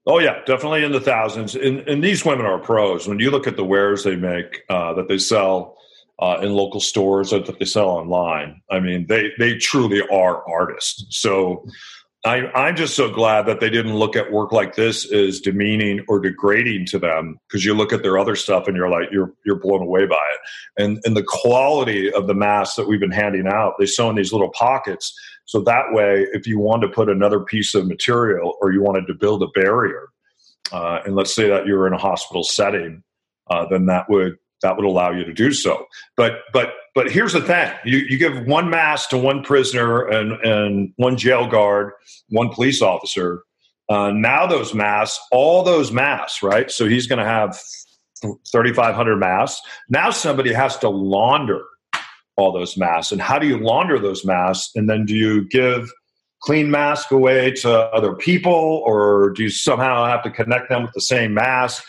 Oh 0.07 0.19
yeah, 0.19 0.41
definitely 0.45 0.85
in 0.85 0.93
the 0.93 1.01
thousands. 1.01 1.55
And, 1.55 1.81
and 1.89 2.03
these 2.03 2.25
women 2.25 2.45
are 2.45 2.59
pros. 2.59 3.09
When 3.09 3.21
you 3.21 3.31
look 3.31 3.47
at 3.47 3.57
the 3.57 3.65
wares 3.65 4.05
they 4.05 4.17
make 4.17 4.63
uh, 4.69 4.93
that 4.95 5.09
they 5.09 5.19
sell 5.19 5.79
uh, 6.19 6.39
in 6.43 6.53
local 6.53 6.81
stores 6.81 7.33
or 7.33 7.41
that 7.41 7.59
they 7.59 7.65
sell 7.65 7.89
online. 7.89 8.63
I 8.71 8.81
mean, 8.81 9.07
they 9.09 9.33
they 9.39 9.57
truly 9.57 10.03
are 10.09 10.49
artists. 10.49 11.05
So 11.11 11.67
I, 12.25 12.47
I'm 12.55 12.75
just 12.75 12.97
so 12.97 13.11
glad 13.11 13.45
that 13.47 13.61
they 13.61 13.69
didn't 13.69 13.97
look 13.97 14.17
at 14.17 14.33
work 14.33 14.51
like 14.51 14.77
this 14.77 15.11
as 15.13 15.41
demeaning 15.41 16.03
or 16.09 16.21
degrading 16.21 16.87
to 16.87 16.99
them 16.99 17.39
because 17.47 17.67
you 17.67 17.75
look 17.75 17.93
at 17.93 18.03
their 18.03 18.19
other 18.19 18.35
stuff 18.35 18.67
and 18.67 18.75
you're 18.75 18.89
like 18.89 19.09
you're 19.13 19.35
you're 19.45 19.61
blown 19.61 19.83
away 19.83 20.07
by 20.07 20.23
it. 20.33 20.83
And 20.83 21.01
and 21.05 21.17
the 21.17 21.25
quality 21.27 22.11
of 22.13 22.27
the 22.27 22.35
masks 22.35 22.77
that 22.77 22.89
we've 22.89 23.01
been 23.01 23.11
handing 23.11 23.47
out, 23.47 23.75
they 23.79 23.87
sew 23.87 24.09
in 24.09 24.17
these 24.17 24.33
little 24.33 24.51
pockets. 24.51 25.15
So 25.45 25.61
that 25.63 25.93
way, 25.93 26.27
if 26.33 26.47
you 26.47 26.59
want 26.59 26.81
to 26.83 26.89
put 26.89 27.11
another 27.11 27.41
piece 27.41 27.75
of 27.75 27.87
material 27.87 28.57
or 28.63 28.73
you 28.73 28.83
wanted 28.83 29.07
to 29.09 29.15
build 29.15 29.43
a 29.43 29.49
barrier, 29.49 30.09
uh, 30.73 31.01
and 31.05 31.15
let's 31.15 31.35
say 31.35 31.49
that 31.49 31.67
you're 31.67 31.87
in 31.87 31.93
a 31.93 31.99
hospital 31.99 32.43
setting, 32.43 33.03
uh, 33.51 33.67
then 33.69 33.85
that 33.87 34.09
would 34.09 34.39
that 34.63 34.77
would 34.77 34.85
allow 34.85 35.11
you 35.11 35.25
to 35.25 35.33
do 35.33 35.53
so. 35.53 35.87
But 36.17 36.41
but 36.53 36.73
but 36.95 37.11
here's 37.11 37.33
the 37.33 37.43
thing: 37.43 37.73
you, 37.85 37.99
you 37.99 38.19
give 38.19 38.47
one 38.47 38.71
mask 38.71 39.11
to 39.11 39.19
one 39.19 39.43
prisoner 39.43 40.07
and 40.07 40.33
and 40.45 40.93
one 40.97 41.17
jail 41.17 41.47
guard, 41.47 41.93
one 42.29 42.51
police 42.51 42.83
officer. 42.83 43.43
Uh, 43.89 44.11
now 44.11 44.47
those 44.47 44.73
masks, 44.73 45.21
all 45.31 45.63
those 45.63 45.93
masks, 45.93 46.43
right? 46.43 46.71
So 46.71 46.89
he's 46.89 47.07
going 47.07 47.19
to 47.19 47.25
have 47.25 47.61
3,500 48.23 49.17
masks. 49.17 49.61
Now 49.91 50.11
somebody 50.11 50.55
has 50.55 50.79
to 50.79 50.89
launder 50.89 51.63
all 52.37 52.53
those 52.53 52.77
masks. 52.77 53.13
And 53.13 53.21
how 53.21 53.39
do 53.39 53.47
you 53.47 53.59
launder 53.59 53.99
those 53.99 54.25
masks? 54.25 54.71
And 54.75 54.89
then 54.89 55.05
do 55.05 55.15
you 55.15 55.47
give 55.49 55.93
clean 56.41 56.71
mask 56.71 57.11
away 57.11 57.53
to 57.53 57.73
other 57.73 58.15
people, 58.15 58.83
or 58.85 59.31
do 59.31 59.43
you 59.43 59.51
somehow 59.51 60.05
have 60.07 60.23
to 60.23 60.31
connect 60.31 60.69
them 60.69 60.83
with 60.83 60.93
the 60.93 61.01
same 61.01 61.35
mask? 61.35 61.83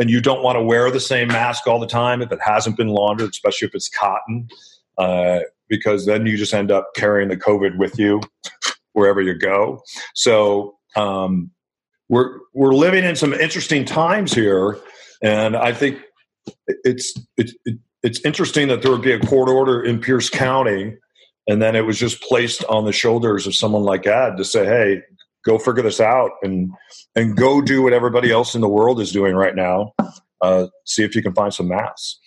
And 0.00 0.08
you 0.08 0.20
don't 0.20 0.42
want 0.42 0.56
to 0.56 0.62
wear 0.62 0.90
the 0.90 0.98
same 0.98 1.28
mask 1.28 1.66
all 1.66 1.78
the 1.78 1.86
time 1.86 2.22
if 2.22 2.32
it 2.32 2.40
hasn't 2.42 2.74
been 2.74 2.88
laundered, 2.88 3.28
especially 3.28 3.68
if 3.68 3.74
it's 3.74 3.90
cotton, 3.90 4.48
uh, 4.96 5.40
because 5.68 6.06
then 6.06 6.24
you 6.24 6.38
just 6.38 6.54
end 6.54 6.72
up 6.72 6.88
carrying 6.96 7.28
the 7.28 7.36
COVID 7.36 7.76
with 7.76 7.98
you 7.98 8.22
wherever 8.94 9.20
you 9.20 9.34
go. 9.34 9.82
So 10.14 10.78
um, 10.96 11.50
we're 12.08 12.38
we're 12.54 12.72
living 12.72 13.04
in 13.04 13.14
some 13.14 13.34
interesting 13.34 13.84
times 13.84 14.32
here, 14.32 14.78
and 15.22 15.54
I 15.54 15.74
think 15.74 16.00
it's 16.66 17.12
it's 17.36 17.54
it's 18.02 18.24
interesting 18.24 18.68
that 18.68 18.80
there 18.80 18.90
would 18.90 19.02
be 19.02 19.12
a 19.12 19.20
court 19.20 19.50
order 19.50 19.82
in 19.84 20.00
Pierce 20.00 20.30
County. 20.30 20.96
And 21.48 21.60
then 21.60 21.74
it 21.74 21.80
was 21.80 21.98
just 21.98 22.22
placed 22.22 22.62
on 22.64 22.84
the 22.84 22.92
shoulders 22.92 23.46
of 23.46 23.56
someone 23.56 23.82
like 23.82 24.06
Ed 24.06 24.36
to 24.36 24.44
say, 24.44 24.66
"Hey, 24.66 25.02
go 25.44 25.58
figure 25.58 25.82
this 25.82 26.00
out 26.00 26.32
and 26.42 26.70
and 27.14 27.36
go 27.36 27.60
do 27.60 27.82
what 27.82 27.92
everybody 27.92 28.30
else 28.30 28.54
in 28.54 28.60
the 28.60 28.68
world 28.68 29.00
is 29.00 29.12
doing 29.12 29.34
right 29.34 29.54
now. 29.54 29.92
Uh, 30.40 30.68
see 30.86 31.04
if 31.04 31.14
you 31.14 31.22
can 31.22 31.34
find 31.34 31.52
some 31.52 31.68
masks. 31.68 32.18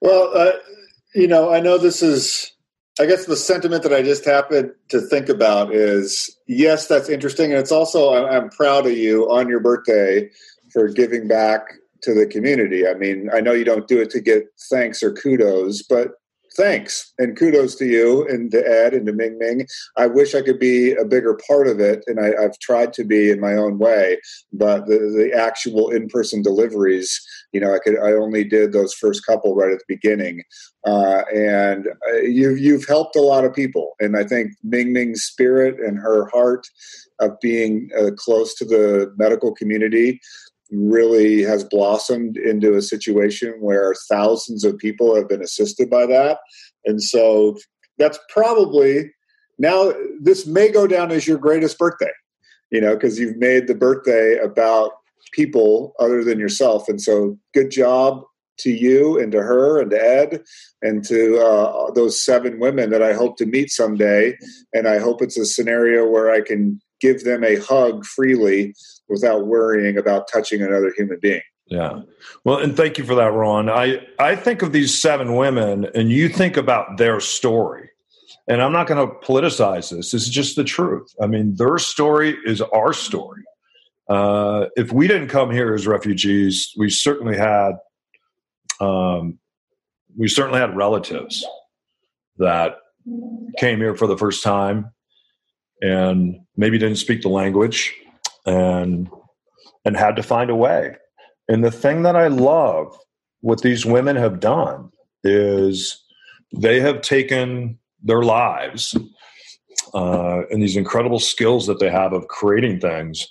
Well, 0.00 0.30
uh, 0.34 0.52
you 1.14 1.28
know, 1.28 1.52
I 1.52 1.60
know 1.60 1.78
this 1.78 2.02
is. 2.02 2.52
I 3.00 3.06
guess 3.06 3.26
the 3.26 3.36
sentiment 3.36 3.84
that 3.84 3.94
I 3.94 4.02
just 4.02 4.24
happened 4.24 4.72
to 4.88 5.00
think 5.00 5.28
about 5.28 5.72
is 5.72 6.36
yes, 6.48 6.88
that's 6.88 7.08
interesting, 7.08 7.52
and 7.52 7.60
it's 7.60 7.70
also 7.70 8.14
I'm, 8.14 8.24
I'm 8.24 8.50
proud 8.50 8.86
of 8.86 8.92
you 8.92 9.30
on 9.30 9.48
your 9.48 9.60
birthday 9.60 10.28
for 10.72 10.88
giving 10.88 11.28
back 11.28 11.60
to 12.02 12.14
the 12.14 12.26
community. 12.26 12.86
I 12.86 12.94
mean, 12.94 13.30
I 13.32 13.40
know 13.40 13.52
you 13.52 13.64
don't 13.64 13.86
do 13.86 14.00
it 14.00 14.10
to 14.10 14.20
get 14.20 14.46
thanks 14.70 15.02
or 15.02 15.12
kudos, 15.12 15.82
but 15.82 16.12
thanks 16.58 17.14
and 17.18 17.36
kudos 17.36 17.76
to 17.76 17.86
you 17.86 18.26
and 18.28 18.50
to 18.50 18.58
Ed 18.58 18.92
and 18.92 19.06
to 19.06 19.12
Ming 19.12 19.38
Ming. 19.38 19.66
I 19.96 20.06
wish 20.06 20.34
I 20.34 20.42
could 20.42 20.58
be 20.58 20.92
a 20.92 21.04
bigger 21.04 21.38
part 21.46 21.68
of 21.68 21.78
it, 21.80 22.02
and 22.08 22.18
I, 22.20 22.40
have 22.42 22.58
tried 22.58 22.92
to 22.94 23.04
be 23.04 23.30
in 23.30 23.40
my 23.40 23.54
own 23.54 23.78
way. 23.78 24.18
But 24.52 24.86
the, 24.86 24.98
the 24.98 25.32
actual 25.34 25.90
in 25.90 26.08
person 26.08 26.42
deliveries, 26.42 27.18
you 27.52 27.60
know, 27.60 27.72
I 27.72 27.78
could 27.78 27.98
I 27.98 28.12
only 28.12 28.44
did 28.44 28.72
those 28.72 28.92
first 28.92 29.24
couple 29.24 29.54
right 29.54 29.72
at 29.72 29.78
the 29.78 29.94
beginning, 29.94 30.42
uh, 30.84 31.22
and 31.34 31.86
uh, 32.10 32.16
you've 32.16 32.58
you've 32.58 32.86
helped 32.86 33.16
a 33.16 33.22
lot 33.22 33.44
of 33.44 33.54
people, 33.54 33.92
and 34.00 34.16
I 34.16 34.24
think 34.24 34.52
Ming 34.64 34.92
Ming's 34.92 35.22
spirit 35.22 35.78
and 35.78 35.98
her 35.98 36.26
heart 36.26 36.66
of 37.20 37.38
being 37.40 37.90
uh, 37.98 38.10
close 38.16 38.54
to 38.54 38.64
the 38.64 39.12
medical 39.16 39.52
community 39.54 40.20
really 40.70 41.42
has 41.42 41.64
blossomed 41.64 42.36
into 42.36 42.74
a 42.74 42.82
situation 42.82 43.54
where 43.60 43.94
thousands 44.08 44.64
of 44.64 44.78
people 44.78 45.14
have 45.14 45.28
been 45.28 45.42
assisted 45.42 45.88
by 45.88 46.06
that. 46.06 46.38
And 46.84 47.02
so 47.02 47.56
that's 47.98 48.18
probably 48.28 49.10
now 49.58 49.92
this 50.20 50.46
may 50.46 50.70
go 50.70 50.86
down 50.86 51.10
as 51.10 51.26
your 51.26 51.38
greatest 51.38 51.78
birthday, 51.78 52.12
you 52.70 52.80
know, 52.80 52.94
because 52.94 53.18
you've 53.18 53.36
made 53.36 53.66
the 53.66 53.74
birthday 53.74 54.38
about 54.38 54.92
people 55.32 55.94
other 55.98 56.22
than 56.22 56.38
yourself. 56.38 56.88
And 56.88 57.00
so 57.00 57.36
good 57.54 57.70
job 57.70 58.22
to 58.60 58.70
you 58.70 59.18
and 59.18 59.30
to 59.32 59.38
her 59.38 59.80
and 59.80 59.90
to 59.90 60.00
Ed 60.00 60.42
and 60.82 61.04
to 61.06 61.38
uh, 61.38 61.90
those 61.92 62.22
seven 62.22 62.58
women 62.58 62.90
that 62.90 63.02
I 63.02 63.12
hope 63.12 63.36
to 63.38 63.46
meet 63.46 63.70
someday. 63.70 64.36
And 64.72 64.88
I 64.88 64.98
hope 64.98 65.22
it's 65.22 65.38
a 65.38 65.46
scenario 65.46 66.06
where 66.06 66.30
I 66.30 66.40
can 66.40 66.80
give 67.00 67.24
them 67.24 67.44
a 67.44 67.56
hug 67.56 68.04
freely 68.04 68.74
without 69.08 69.46
worrying 69.46 69.96
about 69.96 70.28
touching 70.32 70.62
another 70.62 70.92
human 70.96 71.18
being. 71.20 71.42
Yeah. 71.66 72.00
Well, 72.44 72.58
and 72.58 72.76
thank 72.76 72.98
you 72.98 73.04
for 73.04 73.14
that, 73.14 73.32
Ron. 73.32 73.68
I, 73.68 74.06
I 74.18 74.36
think 74.36 74.62
of 74.62 74.72
these 74.72 74.98
seven 74.98 75.36
women 75.36 75.86
and 75.94 76.10
you 76.10 76.28
think 76.28 76.56
about 76.56 76.96
their 76.96 77.20
story. 77.20 77.90
And 78.46 78.62
I'm 78.62 78.72
not 78.72 78.86
going 78.86 79.06
to 79.06 79.14
politicize 79.16 79.90
this. 79.90 80.12
This 80.12 80.22
is 80.22 80.30
just 80.30 80.56
the 80.56 80.64
truth. 80.64 81.14
I 81.20 81.26
mean, 81.26 81.56
their 81.56 81.76
story 81.76 82.36
is 82.46 82.62
our 82.62 82.94
story. 82.94 83.42
Uh, 84.08 84.66
if 84.76 84.90
we 84.90 85.06
didn't 85.06 85.28
come 85.28 85.50
here 85.50 85.74
as 85.74 85.86
refugees, 85.86 86.72
we 86.78 86.88
certainly 86.88 87.36
had 87.36 87.72
um, 88.80 89.38
we 90.16 90.28
certainly 90.28 90.60
had 90.60 90.74
relatives 90.74 91.44
that 92.38 92.76
came 93.58 93.78
here 93.78 93.94
for 93.94 94.06
the 94.06 94.16
first 94.16 94.42
time 94.42 94.92
and 95.80 96.38
maybe 96.56 96.78
didn't 96.78 96.98
speak 96.98 97.22
the 97.22 97.28
language 97.28 97.94
and 98.46 99.08
and 99.84 99.96
had 99.96 100.16
to 100.16 100.22
find 100.22 100.50
a 100.50 100.54
way. 100.54 100.96
And 101.48 101.64
the 101.64 101.70
thing 101.70 102.02
that 102.02 102.16
I 102.16 102.28
love 102.28 102.96
what 103.40 103.62
these 103.62 103.86
women 103.86 104.16
have 104.16 104.40
done 104.40 104.90
is 105.24 106.02
they 106.54 106.80
have 106.80 107.00
taken 107.00 107.78
their 108.02 108.22
lives 108.22 108.96
uh, 109.94 110.42
and 110.50 110.62
these 110.62 110.76
incredible 110.76 111.18
skills 111.18 111.66
that 111.66 111.78
they 111.78 111.90
have 111.90 112.12
of 112.12 112.28
creating 112.28 112.80
things, 112.80 113.26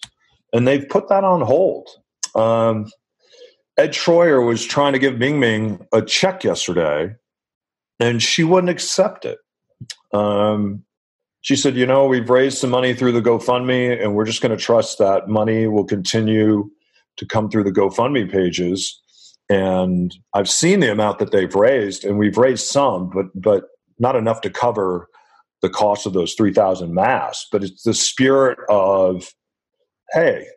and 0.54 0.68
they've 0.68 0.88
put 0.90 1.10
that 1.10 1.24
on 1.24 1.42
hold. 1.42 1.88
Um, 2.36 2.88
Ed 3.78 3.92
Troyer 3.92 4.46
was 4.46 4.66
trying 4.66 4.94
to 4.94 5.00
give 5.00 5.20
Ming 5.20 5.40
Ming 5.40 5.86
a 5.94 6.02
check 6.02 6.44
yesterday, 6.44 7.14
and 8.00 8.24
she 8.24 8.44
wouldn't 8.44 8.72
accept 8.72 9.26
it. 9.26 9.38
Um, 10.14 10.84
she 11.48 11.56
said, 11.56 11.78
You 11.78 11.86
know, 11.86 12.06
we've 12.08 12.30
raised 12.30 12.58
some 12.58 12.72
money 12.72 12.94
through 12.94 13.14
the 13.14 13.22
GoFundMe, 13.22 14.04
and 14.04 14.14
we're 14.14 14.26
just 14.26 14.42
going 14.42 14.52
to 14.52 14.62
trust 14.62 14.98
that 14.98 15.30
money 15.30 15.66
will 15.66 15.86
continue 15.86 16.70
to 17.16 17.26
come 17.26 17.50
through 17.50 17.64
the 17.64 17.72
GoFundMe 17.72 18.30
pages. 18.30 19.02
And 19.48 20.14
I've 20.34 20.50
seen 20.50 20.82
the 20.82 20.92
amount 20.92 21.20
that 21.20 21.32
they've 21.32 21.56
raised, 21.56 22.04
and 22.04 22.20
we've 22.20 22.36
raised 22.36 22.66
some, 22.66 23.10
but 23.10 23.28
but 23.34 23.64
not 23.98 24.18
enough 24.18 24.42
to 24.42 24.50
cover 24.50 25.08
the 25.62 25.70
cost 25.70 26.06
of 26.06 26.12
those 26.12 26.34
3,000 26.34 26.94
masks. 26.94 27.48
But 27.50 27.64
it's 27.64 27.84
the 27.84 27.94
spirit 27.94 28.60
of, 28.68 29.34
hey, 30.12 30.48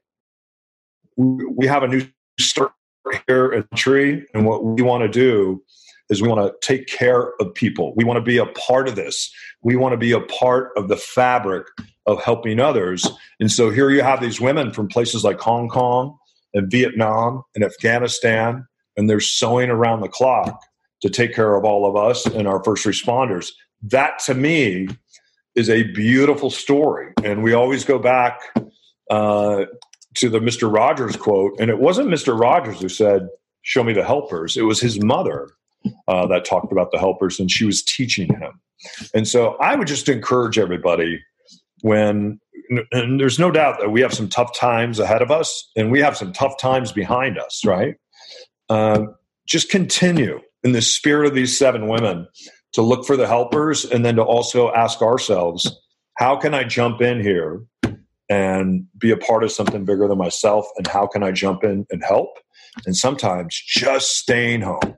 we 1.17 1.69
have 1.69 1.85
a 1.85 1.89
new 1.89 2.05
start 2.41 2.73
here 3.29 3.53
at 3.53 3.77
Tree, 3.77 4.27
and 4.35 4.45
what 4.45 4.65
we 4.65 4.83
want 4.83 5.05
to 5.05 5.09
do 5.09 5.63
is 6.11 6.21
we 6.21 6.29
want 6.29 6.41
to 6.41 6.67
take 6.67 6.89
care 6.89 7.33
of 7.41 7.55
people. 7.55 7.95
We 7.97 8.05
want 8.05 8.19
to 8.19 8.23
be 8.23 8.37
a 8.37 8.47
part 8.47 8.89
of 8.89 8.97
this. 8.97 9.33
We 9.63 9.77
want 9.77 9.93
to 9.93 9.97
be 9.97 10.13
a 10.13 10.21
part 10.21 10.73
of 10.77 10.89
the 10.89 10.97
fabric 10.97 11.67
of 12.07 12.23
helping 12.23 12.59
others. 12.59 13.09
And 13.39 13.51
so 13.51 13.71
here 13.71 13.91
you 13.91 14.03
have 14.03 14.21
these 14.21 14.41
women 14.41 14.73
from 14.73 14.89
places 14.89 15.25
like 15.25 15.41
Hong 15.41 15.69
Kong 15.69 16.19
and 16.53 16.71
Vietnam 16.71 17.43
and 17.55 17.65
Afghanistan, 17.65 18.67
and 18.97 19.09
they're 19.09 19.21
sewing 19.21 19.71
around 19.71 20.01
the 20.01 20.09
clock 20.09 20.61
to 21.03 21.09
take 21.09 21.35
care 21.35 21.55
of 21.55 21.65
all 21.65 21.87
of 21.87 21.97
us 21.97 22.27
and 22.27 22.49
our 22.49 22.63
first 22.65 22.85
responders. 22.85 23.53
That 23.83 24.19
to 24.27 24.35
me 24.35 24.89
is 25.55 25.71
a 25.71 25.85
beautiful 25.93 26.51
story. 26.51 27.13
And 27.25 27.43
we 27.43 27.53
always 27.53 27.85
go 27.85 27.99
back 27.99 28.41
uh, 29.11 29.67
to 30.15 30.29
the 30.29 30.41
Mr. 30.41 30.73
Rogers 30.73 31.17
quote, 31.17 31.59
and 31.61 31.71
it 31.71 31.79
wasn't 31.79 32.09
Mr. 32.09 32.39
Rogers 32.39 32.81
who 32.81 32.89
said, 32.89 33.29
Show 33.63 33.85
me 33.85 33.93
the 33.93 34.05
helpers. 34.05 34.57
It 34.57 34.63
was 34.63 34.81
his 34.81 35.03
mother 35.03 35.51
uh, 36.09 36.27
that 36.27 36.45
talked 36.45 36.73
about 36.73 36.91
the 36.91 36.99
helpers, 36.99 37.39
and 37.39 37.51
she 37.51 37.65
was 37.65 37.83
teaching 37.83 38.29
him. 38.35 38.61
And 39.15 39.27
so 39.29 39.57
I 39.57 39.77
would 39.77 39.89
just 39.89 40.09
encourage 40.09 40.59
everybody 40.59 41.21
when, 41.83 42.41
and 42.93 43.21
there's 43.21 43.39
no 43.39 43.51
doubt 43.51 43.81
that 43.81 43.91
we 43.91 44.01
have 44.01 44.15
some 44.15 44.29
tough 44.29 44.59
times 44.59 44.99
ahead 44.99 45.23
of 45.23 45.31
us, 45.31 45.71
and 45.77 45.91
we 45.91 46.01
have 46.01 46.17
some 46.17 46.33
tough 46.33 46.59
times 46.59 46.93
behind 46.93 47.39
us, 47.39 47.63
right? 47.65 47.97
Uh, 48.69 49.05
just 49.47 49.71
continue 49.71 50.41
in 50.63 50.73
the 50.73 50.83
spirit 50.83 51.27
of 51.27 51.35
these 51.35 51.59
seven 51.59 51.89
women 51.89 52.27
to 52.73 52.83
look 52.83 53.05
for 53.05 53.17
the 53.17 53.27
helpers 53.27 53.85
and 53.85 54.05
then 54.05 54.17
to 54.17 54.23
also 54.23 54.73
ask 54.73 55.03
ourselves, 55.03 55.77
how 56.19 56.37
can 56.37 56.55
I 56.55 56.65
jump 56.65 57.01
in 57.01 57.21
here 57.21 57.63
and 58.31 58.87
be 58.97 59.11
a 59.11 59.17
part 59.17 59.43
of 59.43 59.51
something 59.51 59.85
bigger 59.85 60.07
than 60.09 60.17
myself 60.17 60.65
and 60.79 60.87
how 60.87 61.07
can 61.07 61.23
i 61.23 61.31
jump 61.31 61.65
in 61.65 61.85
and 61.91 62.03
help 62.03 62.39
and 62.87 62.97
sometimes 62.97 63.61
just 63.67 64.17
staying 64.17 64.63
home 64.63 64.97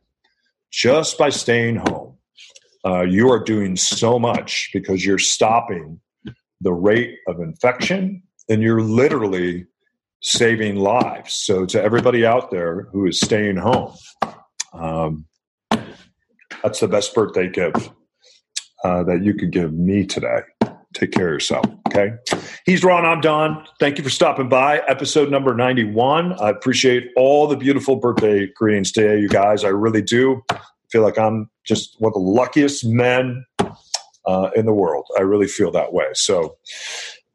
just 0.73 1.19
by 1.19 1.29
staying 1.31 1.77
home 1.77 2.17
uh, 2.85 3.03
you 3.03 3.31
are 3.31 3.43
doing 3.43 3.77
so 3.77 4.19
much 4.19 4.71
because 4.73 5.07
you're 5.07 5.19
stopping 5.19 6.01
the 6.61 6.73
rate 6.73 7.19
of 7.29 7.41
infection 7.41 8.23
and 8.49 8.63
you're 8.63 8.81
literally 8.81 9.67
saving 10.21 10.77
lives. 10.77 11.35
So 11.35 11.67
to 11.67 11.83
everybody 11.83 12.25
out 12.25 12.51
there 12.51 12.89
who 12.93 13.07
is 13.07 13.21
staying 13.21 13.57
home 13.57 13.95
um, 14.73 15.27
that's 16.63 16.81
the 16.81 16.89
best 16.89 17.15
birthday 17.15 17.49
gift 17.49 17.91
uh, 18.85 19.03
that 19.05 19.23
you 19.23 19.35
could 19.35 19.51
give 19.51 19.73
me 19.73 20.07
today 20.07 20.41
take 20.95 21.13
care 21.13 21.29
of 21.29 21.33
yourself. 21.33 21.65
Okay. 21.89 22.13
He's 22.65 22.83
Ron. 22.85 23.05
I'm 23.05 23.21
Don. 23.21 23.67
Thank 23.81 23.99
you 23.99 24.05
for 24.05 24.11
stopping 24.11 24.49
by. 24.49 24.79
Episode 24.89 25.31
number 25.31 25.55
91. 25.55 26.35
I 26.41 26.51
appreciate 26.51 27.11
all 27.17 27.47
the 27.47 27.57
beautiful 27.57 27.97
birthday 27.97 28.47
greetings 28.47 28.93
today, 28.93 29.21
you 29.21 29.29
guys. 29.29 29.65
I 29.65 29.69
really 29.69 30.03
do. 30.03 30.43
Feel 30.91 31.03
like 31.03 31.19
I'm 31.19 31.51
just 31.65 31.97
one 32.01 32.11
of 32.11 32.15
the 32.15 32.21
luckiest 32.21 32.85
men 32.85 33.45
uh, 34.27 34.51
in 34.55 34.67
the 34.67 34.73
world. 34.73 35.07
I 35.19 35.23
really 35.23 35.49
feel 35.49 35.71
that 35.73 35.93
way. 35.93 36.07
So, 36.15 36.57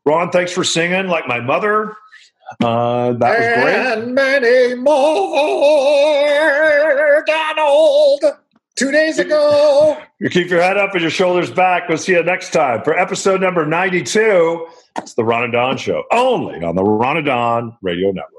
Ron, 0.06 0.32
thanks 0.32 0.52
for 0.52 0.64
singing 0.64 1.08
like 1.08 1.28
my 1.28 1.40
mother. 1.40 1.96
Uh, 2.64 3.12
that 3.14 3.40
was 3.40 3.64
great. 3.64 3.76
And 3.76 4.16
many 4.16 4.76
more, 4.76 4.96
Donald 7.26 8.22
two 8.78 8.92
days 8.92 9.20
ago. 9.20 9.98
You 10.20 10.30
keep 10.30 10.50
your 10.50 10.62
head 10.62 10.78
up 10.78 10.94
and 10.94 11.02
your 11.02 11.12
shoulders 11.12 11.52
back. 11.52 11.90
We'll 11.90 11.98
see 11.98 12.14
you 12.14 12.24
next 12.24 12.54
time 12.54 12.84
for 12.84 12.98
episode 12.98 13.42
number 13.42 13.66
92. 13.66 14.68
It's 14.98 15.16
the 15.16 15.24
Ron 15.24 15.44
and 15.44 15.54
Don 15.54 15.78
Show, 15.78 16.04
only 16.12 16.64
on 16.64 16.76
the 16.76 16.84
Ron 16.84 17.18
and 17.18 17.26
Don 17.26 17.78
Radio 17.82 18.12
Network. 18.12 18.37